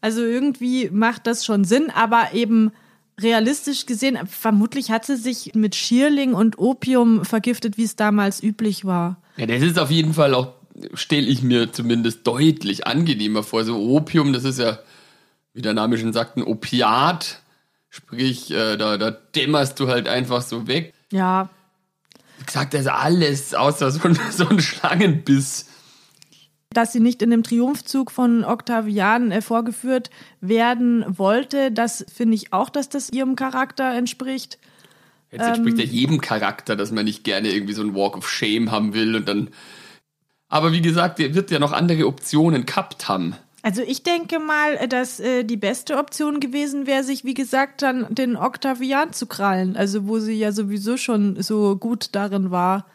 [0.00, 2.72] Also irgendwie macht das schon Sinn, aber eben
[3.20, 8.84] realistisch gesehen, vermutlich hat sie sich mit Schierling und Opium vergiftet, wie es damals üblich
[8.84, 9.16] war.
[9.36, 10.52] Ja, das ist auf jeden Fall auch,
[10.94, 13.64] stelle ich mir zumindest deutlich angenehmer vor.
[13.64, 14.78] So Opium, das ist ja,
[15.54, 17.40] wie der Name schon sagt, ein Opiat.
[17.88, 20.92] Sprich, äh, da, da dämmerst du halt einfach so weg.
[21.10, 21.48] Ja,
[22.38, 25.66] Wie gesagt, das ist alles außer so ein, so ein Schlangenbiss.
[26.72, 30.10] Dass sie nicht in dem Triumphzug von Octavian äh, vorgeführt
[30.40, 34.58] werden wollte, das finde ich auch, dass das ihrem Charakter entspricht.
[35.30, 38.70] Jetzt entspricht ja jedem Charakter, dass man nicht gerne irgendwie so ein Walk of Shame
[38.70, 39.50] haben will und dann.
[40.48, 43.34] Aber wie gesagt, der wird ja noch andere Optionen gehabt haben.
[43.62, 47.82] Also ich denke mal, äh, dass äh, die beste Option gewesen wäre, sich wie gesagt
[47.82, 49.76] dann den Octavian zu krallen.
[49.76, 52.86] Also wo sie ja sowieso schon so gut darin war,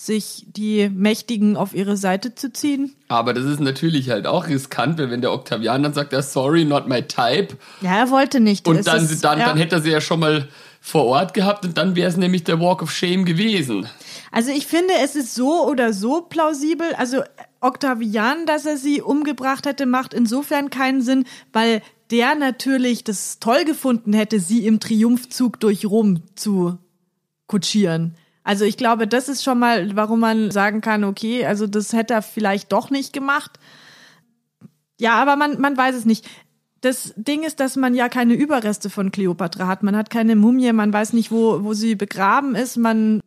[0.00, 2.94] sich die Mächtigen auf ihre Seite zu ziehen.
[3.08, 6.64] Aber das ist natürlich halt auch riskant, weil wenn der Octavian dann sagt, ja, sorry,
[6.64, 8.68] not my type, Ja, er wollte nicht.
[8.68, 9.46] Und dann, ist- dann, ja.
[9.46, 10.46] dann hätte er sie ja schon mal
[10.80, 13.88] vor Ort gehabt und dann wäre es nämlich der Walk of Shame gewesen.
[14.30, 16.86] Also ich finde, es ist so oder so plausibel.
[16.96, 17.22] Also
[17.60, 21.82] Octavian, dass er sie umgebracht hätte, macht insofern keinen Sinn, weil
[22.12, 26.78] der natürlich das toll gefunden hätte, sie im Triumphzug durch Rom zu
[27.48, 28.14] kutschieren.
[28.48, 32.14] Also ich glaube, das ist schon mal, warum man sagen kann, okay, also das hätte
[32.14, 33.60] er vielleicht doch nicht gemacht.
[34.98, 36.26] Ja, aber man, man weiß es nicht.
[36.80, 39.82] Das Ding ist, dass man ja keine Überreste von Kleopatra hat.
[39.82, 42.78] Man hat keine Mumie, man weiß nicht, wo, wo sie begraben ist.
[42.78, 43.20] Man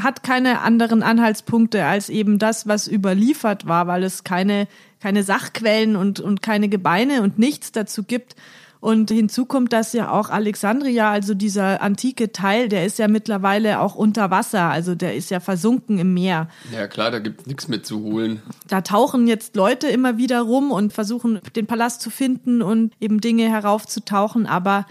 [0.00, 4.68] hat keine anderen Anhaltspunkte als eben das, was überliefert war, weil es keine,
[5.00, 8.36] keine Sachquellen und, und keine Gebeine und nichts dazu gibt.
[8.80, 13.80] Und hinzu kommt, dass ja auch Alexandria, also dieser antike Teil, der ist ja mittlerweile
[13.80, 16.48] auch unter Wasser, also der ist ja versunken im Meer.
[16.72, 18.40] Ja klar, da gibt's nichts mehr zu holen.
[18.68, 23.20] Da tauchen jetzt Leute immer wieder rum und versuchen, den Palast zu finden und eben
[23.20, 24.86] Dinge heraufzutauchen, aber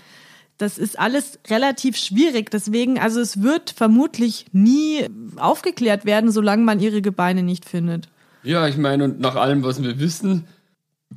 [0.60, 2.52] das ist alles relativ schwierig.
[2.52, 8.10] Deswegen, also es wird vermutlich nie aufgeklärt werden, solange man ihre Gebeine nicht findet.
[8.44, 10.46] Ja, ich meine, und nach allem, was wir wissen,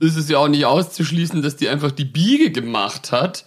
[0.00, 3.44] ist es ja auch nicht auszuschließen, dass die einfach die Biege gemacht hat,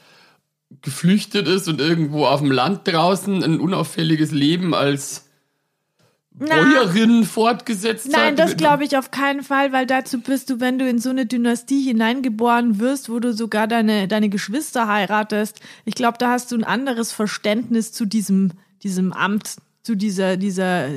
[0.81, 5.25] geflüchtet ist und irgendwo auf dem Land draußen ein unauffälliges Leben als
[6.37, 8.13] Bäuerin fortgesetzt hat.
[8.13, 11.09] Nein, das glaube ich auf keinen Fall, weil dazu bist du, wenn du in so
[11.09, 15.61] eine Dynastie hineingeboren wirst, wo du sogar deine, deine Geschwister heiratest.
[15.85, 18.51] Ich glaube, da hast du ein anderes Verständnis zu diesem,
[18.83, 20.89] diesem Amt, zu dieser, dieser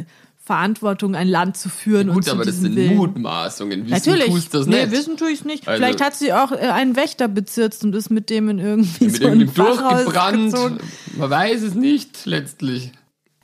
[0.49, 2.97] Verantwortung, ein Land zu führen und Gut, zu aber das sind Willen.
[2.97, 3.85] Mutmaßungen.
[3.85, 4.33] Wissen Natürlich.
[4.33, 4.91] tust das nee, nicht.
[4.93, 5.69] wissen tue ich nicht.
[5.69, 9.05] Also- Vielleicht hat sie auch äh, einen Wächter bezirzt und ist mit dem in irgendwie
[9.05, 10.53] Mit so ein irgendeinem durchgebrannt.
[10.53, 10.79] gezogen.
[11.17, 12.93] Man weiß es nicht, letztlich.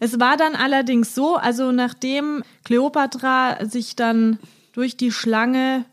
[0.01, 4.39] Es war dann allerdings so, also nachdem Kleopatra sich dann
[4.73, 5.85] durch die Schlange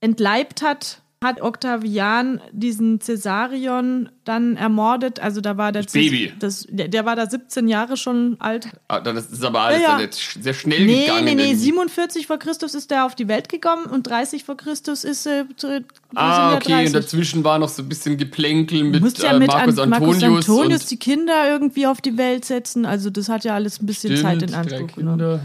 [0.00, 5.18] entleibt hat, hat Octavian diesen Caesarion dann ermordet.
[5.18, 6.32] Also da war der Das Baby.
[6.38, 8.68] Das, der, der war da 17 Jahre schon alt.
[8.86, 9.92] Ah, Das ist aber alles Ja, ja.
[9.94, 11.24] dann jetzt sehr schnell Nee, gegangen.
[11.24, 11.56] nee, nee, irgendwie.
[11.64, 15.44] 47 vor Christus ist der auf die Welt gekommen und 30 vor Christus ist äh,
[15.56, 16.92] zu- wir Ah, okay, und 30.
[16.92, 20.14] dazwischen war noch so ein bisschen Geplänkel mit, musst ja äh, mit Marcus an, Marcus
[20.22, 20.48] Antonius.
[20.48, 22.86] Antonius und die Kinder irgendwie auf die Welt setzen.
[22.86, 25.40] Also das hat ja alles ein bisschen Zeit in Stimmt, Anspruch genommen.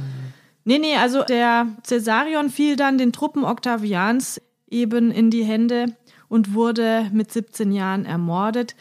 [0.65, 4.39] Nee, nee, also der Caesarion fiel dann den Truppen Octavians
[4.74, 5.95] eben in die Hände
[6.28, 8.76] und wurde mit 17 Jahren ermordet.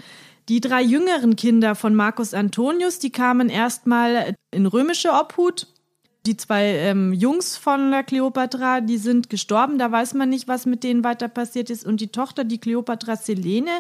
[0.49, 5.69] Die drei jüngeren Kinder von Marcus Antonius, die kamen erstmal in römische Obhut.
[6.25, 10.67] Die zwei ähm, Jungs von der Kleopatra, die sind gestorben, da weiß man nicht, was
[10.67, 11.85] mit denen weiter passiert ist.
[11.85, 13.71] Und die Tochter, die Kleopatra Selene,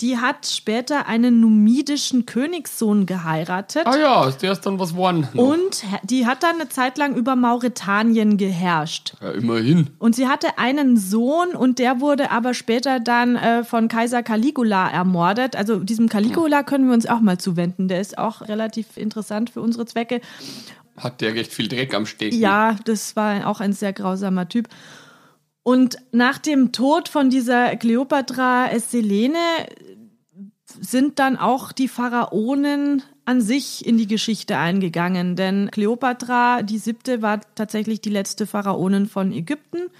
[0.00, 3.86] die hat später einen numidischen Königssohn geheiratet.
[3.86, 5.28] Ah ja, der ist dann was geworden.
[5.34, 5.42] noch.
[5.42, 9.14] Und die hat dann eine Zeit lang über Mauretanien geherrscht.
[9.20, 9.90] Ja, immerhin.
[9.98, 14.88] Und sie hatte einen Sohn und der wurde aber später dann äh, von Kaiser Caligula
[14.88, 15.56] ermordet.
[15.56, 17.88] Also diesem Caligula können wir uns auch mal zuwenden.
[17.88, 20.20] Der ist auch relativ interessant für unsere Zwecke.
[21.00, 22.38] Hat der recht viel Dreck am Stecken.
[22.38, 24.68] Ja, das war auch ein sehr grausamer Typ.
[25.62, 29.38] Und nach dem Tod von dieser Kleopatra Selene
[30.80, 35.36] sind dann auch die Pharaonen an sich in die Geschichte eingegangen.
[35.36, 39.90] Denn Kleopatra, die siebte, war tatsächlich die letzte Pharaonin von Ägypten.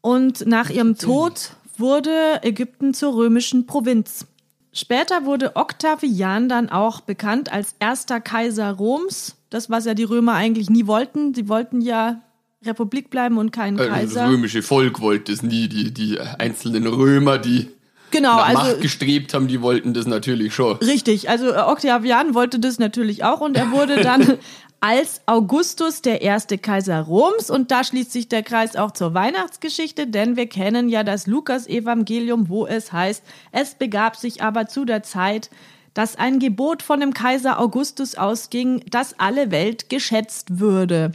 [0.00, 4.26] Und nach ihrem Tod wurde Ägypten zur römischen Provinz.
[4.72, 9.35] Später wurde Octavian dann auch bekannt als erster Kaiser Roms.
[9.50, 11.34] Das, was ja die Römer eigentlich nie wollten.
[11.34, 12.20] Sie wollten ja
[12.64, 14.28] Republik bleiben und kein Äh, Das Kaiser.
[14.28, 15.68] römische Volk wollte es nie.
[15.68, 17.68] Die, die einzelnen Römer, die
[18.12, 20.76] Genau, nach also Macht gestrebt haben, die wollten das natürlich schon.
[20.76, 24.38] Richtig, also äh, Octavian wollte das natürlich auch und er wurde dann
[24.80, 30.06] als Augustus der erste Kaiser Roms und da schließt sich der Kreis auch zur Weihnachtsgeschichte,
[30.06, 35.02] denn wir kennen ja das Lukas-Evangelium, wo es heißt, es begab sich aber zu der
[35.02, 35.50] Zeit,
[35.96, 41.12] dass ein Gebot von dem Kaiser Augustus ausging, dass alle Welt geschätzt würde.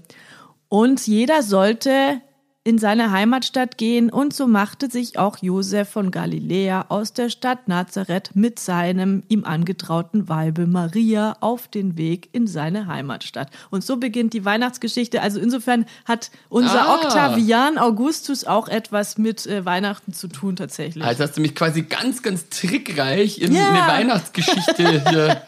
[0.70, 2.20] Und jeder sollte
[2.64, 7.68] in seine Heimatstadt gehen und so machte sich auch Josef von Galiläa aus der Stadt
[7.68, 13.50] Nazareth mit seinem ihm angetrauten Weibe Maria auf den Weg in seine Heimatstadt.
[13.72, 15.24] Und so beginnt die Weihnachtsgeschichte.
[15.24, 16.96] Also insofern hat unser Ah.
[16.98, 21.04] Octavian Augustus auch etwas mit äh, Weihnachten zu tun tatsächlich.
[21.04, 23.70] Also hast du mich quasi ganz, ganz trickreich in Ja.
[23.72, 25.42] eine Weihnachtsgeschichte hier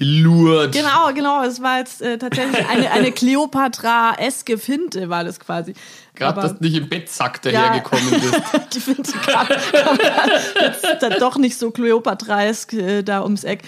[0.00, 0.72] reingelurt.
[0.72, 1.42] Genau, genau.
[1.42, 3.12] Es war jetzt äh, tatsächlich eine, eine
[3.70, 5.74] Kleopatra-eske Finte, war das quasi.
[6.14, 7.52] Gerade, dass du nicht im Bettsack Ja.
[7.52, 8.42] dahergekommen bist.
[8.74, 9.98] die Finte kam, kam
[10.60, 13.62] jetzt dann doch nicht so Kleopatraesk äh, da ums Eck.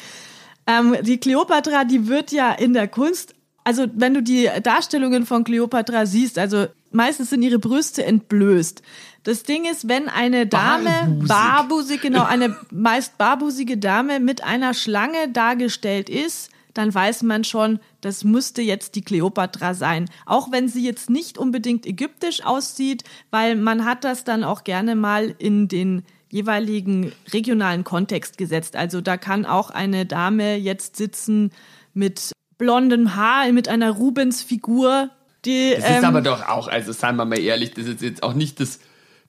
[0.67, 5.45] Ähm, die Kleopatra, die wird ja in der Kunst, also wenn du die Darstellungen von
[5.45, 8.83] Kleopatra siehst, also meistens sind ihre Brüste entblößt.
[9.23, 11.29] Das Ding ist, wenn eine Dame, Barbusig.
[11.29, 17.81] barbusig, genau, eine meist barbusige Dame mit einer Schlange dargestellt ist, dann weiß man schon,
[18.01, 20.09] das müsste jetzt die Kleopatra sein.
[20.27, 24.95] Auch wenn sie jetzt nicht unbedingt ägyptisch aussieht, weil man hat das dann auch gerne
[24.95, 28.75] mal in den jeweiligen regionalen Kontext gesetzt.
[28.75, 31.51] Also da kann auch eine Dame jetzt sitzen
[31.93, 35.11] mit blondem Haar, mit einer Rubens-Figur.
[35.45, 38.23] Die, Das ist ähm, aber doch auch, also seien wir mal ehrlich, das ist jetzt
[38.23, 38.79] auch nicht das,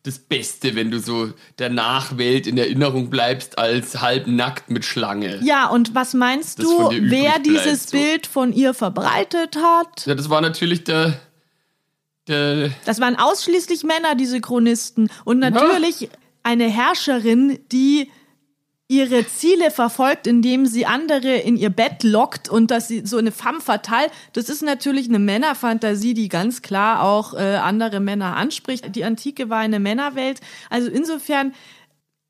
[0.04, 5.40] das Beste, wenn du so der Nachwelt in Erinnerung bleibst als halbnackt mit Schlange.
[5.44, 7.00] ja, und was meinst Das du, wer
[7.40, 7.98] bleibt, dieses so.
[7.98, 10.06] Bild von ihr verbreitet hat?
[10.06, 11.14] Ja, das war natürlich der,
[12.28, 15.10] der Das waren ausschließlich Männer, diese Chronisten.
[15.26, 16.10] Und natürlich
[16.44, 18.12] eine Herrscherin, die
[18.90, 23.32] ihre Ziele verfolgt, indem sie andere in ihr Bett lockt und dass sie so eine
[23.32, 28.96] femme fatale, das ist natürlich eine Männerfantasie, die ganz klar auch äh, andere Männer anspricht.
[28.96, 30.42] Die Antike war eine Männerwelt.
[30.70, 31.54] Also insofern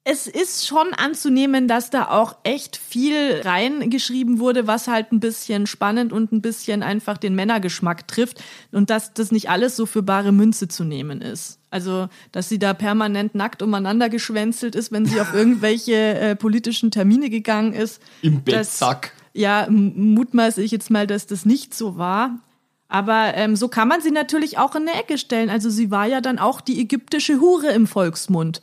[0.06, 5.66] es ist schon anzunehmen, dass da auch echt viel reingeschrieben wurde, was halt ein bisschen
[5.66, 10.04] spannend und ein bisschen einfach den Männergeschmack trifft und dass das nicht alles so für
[10.04, 11.60] bare Münze zu nehmen ist.
[11.70, 16.92] Also, dass sie da permanent nackt umeinander geschwänzelt ist, wenn sie auf irgendwelche äh, politischen
[16.92, 18.02] Termine gegangen ist.
[18.22, 19.14] im Bettsack.
[19.34, 22.40] Ja, m- mutmaße ich jetzt mal, dass das nicht so war.
[22.90, 25.50] Aber ähm, so kann man sie natürlich auch in eine Ecke stellen.
[25.50, 28.62] Also sie war ja dann auch die ägyptische Hure im Volksmund.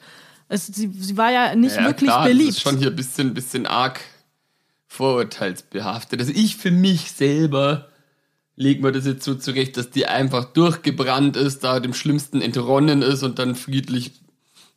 [0.53, 2.49] Es, sie, sie war ja nicht Ja, wirklich klar, beliebt.
[2.49, 4.01] Das ist schon hier ein bisschen, bisschen arg
[4.89, 6.19] vorurteilsbehaftet.
[6.19, 7.89] Also ich für mich selber
[8.57, 13.01] leg mir das jetzt so zurecht, dass die einfach durchgebrannt ist, da dem Schlimmsten entronnen
[13.01, 14.11] ist und dann friedlich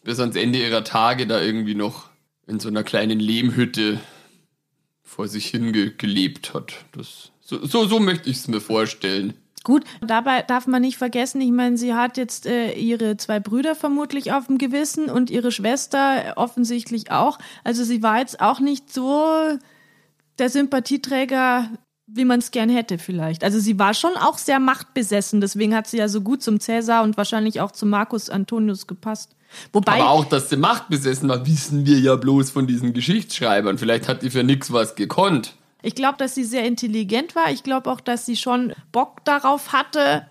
[0.03, 2.05] bis ans Ende ihrer Tage da irgendwie noch
[2.45, 3.99] in so einer kleinen Lehmhütte
[5.01, 6.85] vor sich hingelebt hat.
[6.91, 9.33] Das, so, so, so möchte ich es mir vorstellen.
[9.63, 13.75] Gut, dabei darf man nicht vergessen, ich meine, sie hat jetzt äh, ihre zwei Brüder
[13.75, 17.39] vermutlich auf dem Gewissen und ihre Schwester offensichtlich auch.
[17.63, 19.57] Also sie war jetzt auch nicht so
[20.37, 21.69] der Sympathieträger,
[22.07, 23.45] wie man es gern hätte vielleicht.
[23.45, 27.03] Also sie war schon auch sehr machtbesessen, deswegen hat sie ja so gut zum Cäsar
[27.03, 29.35] und wahrscheinlich auch zu Marcus Antonius gepasst.
[29.71, 33.77] Wobei, Aber auch, dass sie machtbesessen war, wissen wir ja bloß von diesen Geschichtsschreibern.
[33.77, 35.55] Vielleicht hat die für nix was gekonnt.
[35.83, 37.51] Ich glaube, dass sie sehr intelligent war.
[37.51, 40.25] Ich glaube auch, dass sie schon Bock darauf hatte,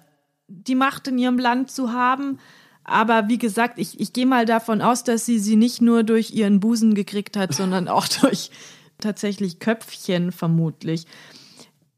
[0.48, 2.38] die Macht in ihrem Land zu haben.
[2.84, 6.32] Aber wie gesagt, ich, ich gehe mal davon aus, dass sie sie nicht nur durch
[6.32, 8.50] ihren Busen gekriegt hat, sondern auch durch
[8.98, 11.04] tatsächlich Köpfchen vermutlich.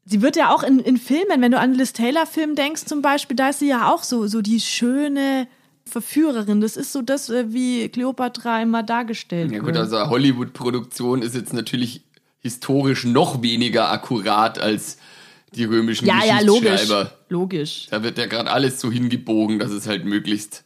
[0.04, 3.02] Sie wird ja auch in, in Filmen, wenn du an Liz Taylor Film denkst zum
[3.02, 5.46] Beispiel, da ist sie ja auch so, so die schöne
[5.86, 6.60] Verführerin.
[6.60, 9.78] Das ist so das, äh, wie Cleopatra immer dargestellt Ja gut, wird.
[9.78, 12.02] also Hollywood-Produktion ist jetzt natürlich
[12.44, 14.98] historisch noch weniger akkurat als
[15.54, 16.88] die römischen ja, ja, logisch.
[17.28, 17.86] Logisch.
[17.90, 20.64] Da wird ja gerade alles so hingebogen, dass es halt möglichst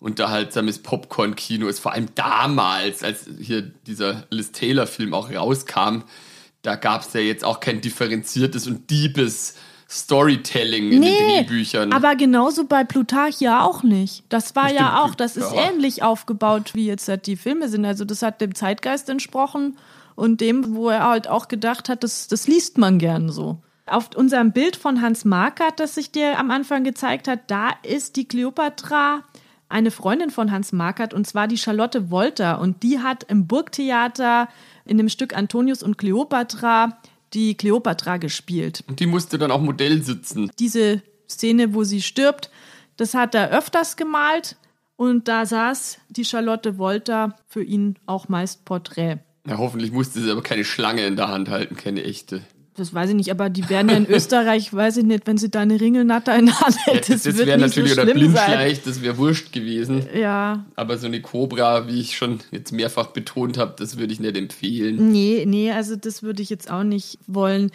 [0.00, 1.78] unterhaltsames Popcorn-Kino ist.
[1.78, 6.02] Vor allem damals, als hier dieser Liz Taylor-Film auch rauskam,
[6.62, 9.56] da gab es ja jetzt auch kein differenziertes und deepes
[9.88, 11.92] Storytelling in den Drehbüchern.
[11.92, 14.24] aber genauso bei Plutarch ja auch nicht.
[14.30, 15.68] Das war Das ja stimmt, auch, das ist ja.
[15.70, 17.84] ähnlich aufgebaut, wie jetzt halt die Filme sind.
[17.84, 19.76] Also das hat dem Zeitgeist entsprochen
[20.14, 23.62] und dem, wo er halt auch gedacht hat, das, das liest man gern so.
[23.86, 28.16] Auf unserem Bild von Hans Markert, das sich dir am Anfang gezeigt hat, da ist
[28.16, 29.22] die Kleopatra
[29.72, 34.48] eine Freundin von Hans Markert und zwar die Charlotte Wolter und die hat im Burgtheater
[34.84, 36.98] in dem Stück Antonius und Kleopatra
[37.32, 40.50] die Kleopatra gespielt und die musste dann auch Modell sitzen.
[40.58, 42.50] diese Szene, wo sie stirbt,
[42.98, 44.56] das hat er öfters gemalt
[44.96, 49.20] und da saß die Charlotte Wolter für ihn auch meist Porträt.
[49.48, 52.42] Ja, hoffentlich musste sie aber keine Schlange in der Hand halten, keine echte.
[52.74, 55.50] Das weiß ich nicht, aber die werden ja in Österreich, weiß ich nicht, wenn sie
[55.50, 58.14] da eine Ringelnatter in der Hand Ja, hält, das das, wäre natürlich so oder.
[58.14, 60.06] Blindschleich, das wäre wurscht gewesen.
[60.18, 64.20] Ja, Aber so eine Cobra, wie ich schon jetzt mehrfach betont habe, das würde ich
[64.20, 65.12] nicht empfehlen.
[65.12, 67.72] nee, nee, also das würde ich jetzt auch nicht wollen.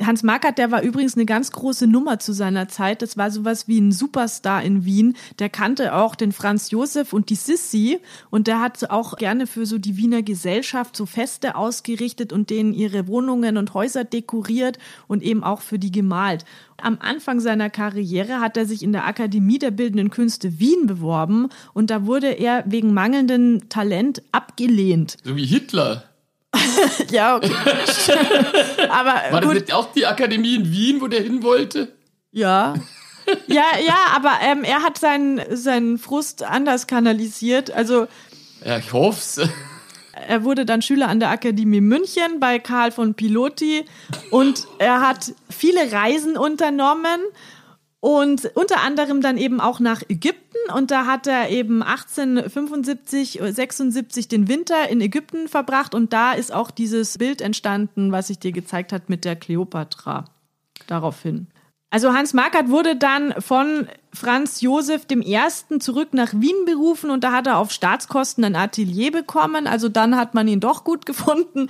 [0.00, 3.02] Hans Markert, der war übrigens eine ganz große Nummer zu seiner Zeit.
[3.02, 5.16] Das war sowas wie ein Superstar in Wien.
[5.40, 7.98] Der kannte auch den Franz Josef und die Sissi
[8.30, 12.72] und der hat auch gerne für so die Wiener Gesellschaft so Feste ausgerichtet und denen
[12.72, 16.44] ihre Wohnungen und Häuser dekoriert und eben auch für die gemalt.
[16.80, 21.48] Am Anfang seiner Karriere hat er sich in der Akademie der Bildenden Künste Wien beworben
[21.74, 25.16] und da wurde er wegen mangelndem Talent abgelehnt.
[25.24, 26.09] So wie Hitler.
[27.10, 27.50] Ja, okay.
[28.88, 29.54] Aber War das gut.
[29.54, 31.92] nicht auch die Akademie in Wien, wo der hin wollte?
[32.32, 32.74] Ja.
[33.46, 37.70] Ja, ja, aber ähm, er hat seinen, seinen Frust anders kanalisiert.
[37.70, 38.08] Also
[38.64, 39.40] Ja, ich hoff's.
[40.26, 43.84] er wurde dann Schüler an der Akademie München bei Karl von Piloty
[44.30, 47.20] und er hat viele Reisen unternommen
[48.00, 54.28] und unter anderem dann eben auch nach Ägypten und da hat er eben 1875, 76
[54.28, 58.52] den Winter in Ägypten verbracht und da ist auch dieses Bild entstanden, was ich dir
[58.52, 60.24] gezeigt hat mit der Kleopatra.
[60.86, 61.48] Daraufhin.
[61.90, 65.38] Also Hans Markert wurde dann von Franz Josef I.
[65.78, 69.66] zurück nach Wien berufen und da hat er auf Staatskosten ein Atelier bekommen.
[69.66, 71.68] Also dann hat man ihn doch gut gefunden.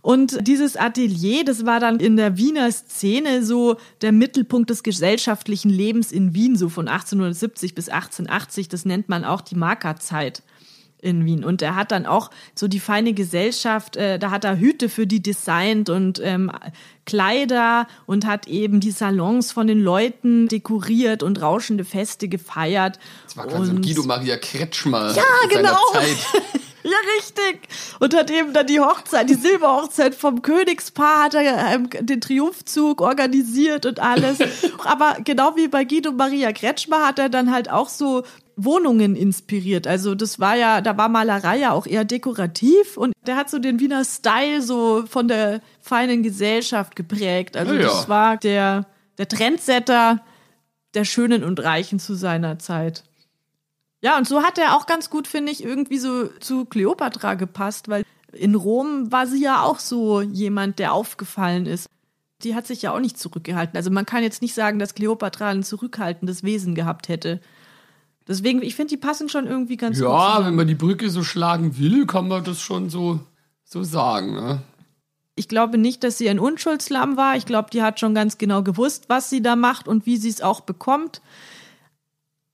[0.00, 5.70] Und dieses Atelier, das war dann in der Wiener Szene so der Mittelpunkt des gesellschaftlichen
[5.70, 8.68] Lebens in Wien, so von 1870 bis 1880.
[8.68, 10.42] Das nennt man auch die Markerzeit
[11.02, 11.44] in Wien.
[11.44, 15.06] Und er hat dann auch so die feine Gesellschaft, äh, da hat er Hüte für
[15.06, 16.50] die designt und ähm,
[17.04, 22.98] Kleider und hat eben die Salons von den Leuten dekoriert und rauschende Feste gefeiert.
[23.24, 25.76] Das war quasi so ein Guido Maria Kretschmer Ja, genau.
[26.84, 27.68] Ja, richtig.
[28.00, 33.00] Und hat eben dann die Hochzeit, die Silberhochzeit vom Königspaar, hat er ähm, den Triumphzug
[33.00, 34.38] organisiert und alles.
[34.84, 38.24] Aber genau wie bei Guido Maria Kretschmer hat er dann halt auch so
[38.56, 39.86] Wohnungen inspiriert.
[39.86, 43.58] Also das war ja, da war Malerei ja auch eher dekorativ und der hat so
[43.58, 47.56] den Wiener Style so von der feinen Gesellschaft geprägt.
[47.56, 47.82] Also ja.
[47.82, 48.86] das war der,
[49.18, 50.20] der Trendsetter
[50.94, 53.04] der Schönen und Reichen zu seiner Zeit.
[54.02, 57.88] Ja, und so hat er auch ganz gut, finde ich, irgendwie so zu Kleopatra gepasst,
[57.88, 61.86] weil in Rom war sie ja auch so jemand, der aufgefallen ist.
[62.42, 63.76] Die hat sich ja auch nicht zurückgehalten.
[63.76, 67.40] Also man kann jetzt nicht sagen, dass Kleopatra ein zurückhaltendes Wesen gehabt hätte.
[68.26, 70.08] Deswegen, ich finde, die passen schon irgendwie ganz gut.
[70.08, 73.20] Ja, wenn man die Brücke so schlagen will, kann man das schon so,
[73.64, 74.34] so sagen.
[74.34, 74.62] Ne?
[75.36, 77.36] Ich glaube nicht, dass sie ein Unschuldslamm war.
[77.36, 80.28] Ich glaube, die hat schon ganz genau gewusst, was sie da macht und wie sie
[80.28, 81.20] es auch bekommt.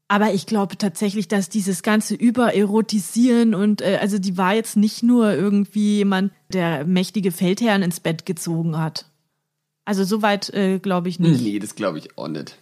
[0.08, 5.02] Aber ich glaube tatsächlich, dass dieses ganze Übererotisieren und äh, also die war jetzt nicht
[5.02, 9.04] nur irgendwie jemand, der mächtige Feldherren ins Bett gezogen hat.
[9.84, 11.42] Also soweit äh, glaube ich nicht.
[11.42, 12.56] Nee, das glaube ich auch nicht.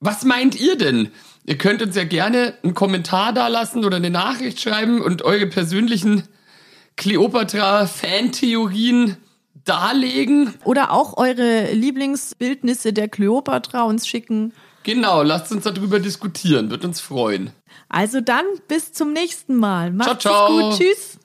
[0.00, 1.10] Was meint ihr denn?
[1.46, 5.46] Ihr könnt uns ja gerne einen Kommentar da lassen oder eine Nachricht schreiben und eure
[5.46, 6.24] persönlichen
[6.96, 9.16] Kleopatra-Fantheorien
[9.64, 10.54] darlegen.
[10.64, 14.52] Oder auch eure Lieblingsbildnisse der Kleopatra uns schicken.
[14.84, 17.50] Genau, lasst uns darüber diskutieren, wird uns freuen.
[17.88, 19.90] Also dann bis zum nächsten Mal.
[19.90, 20.70] Macht's ciao.
[20.70, 20.78] gut.
[20.78, 21.18] Tschüss.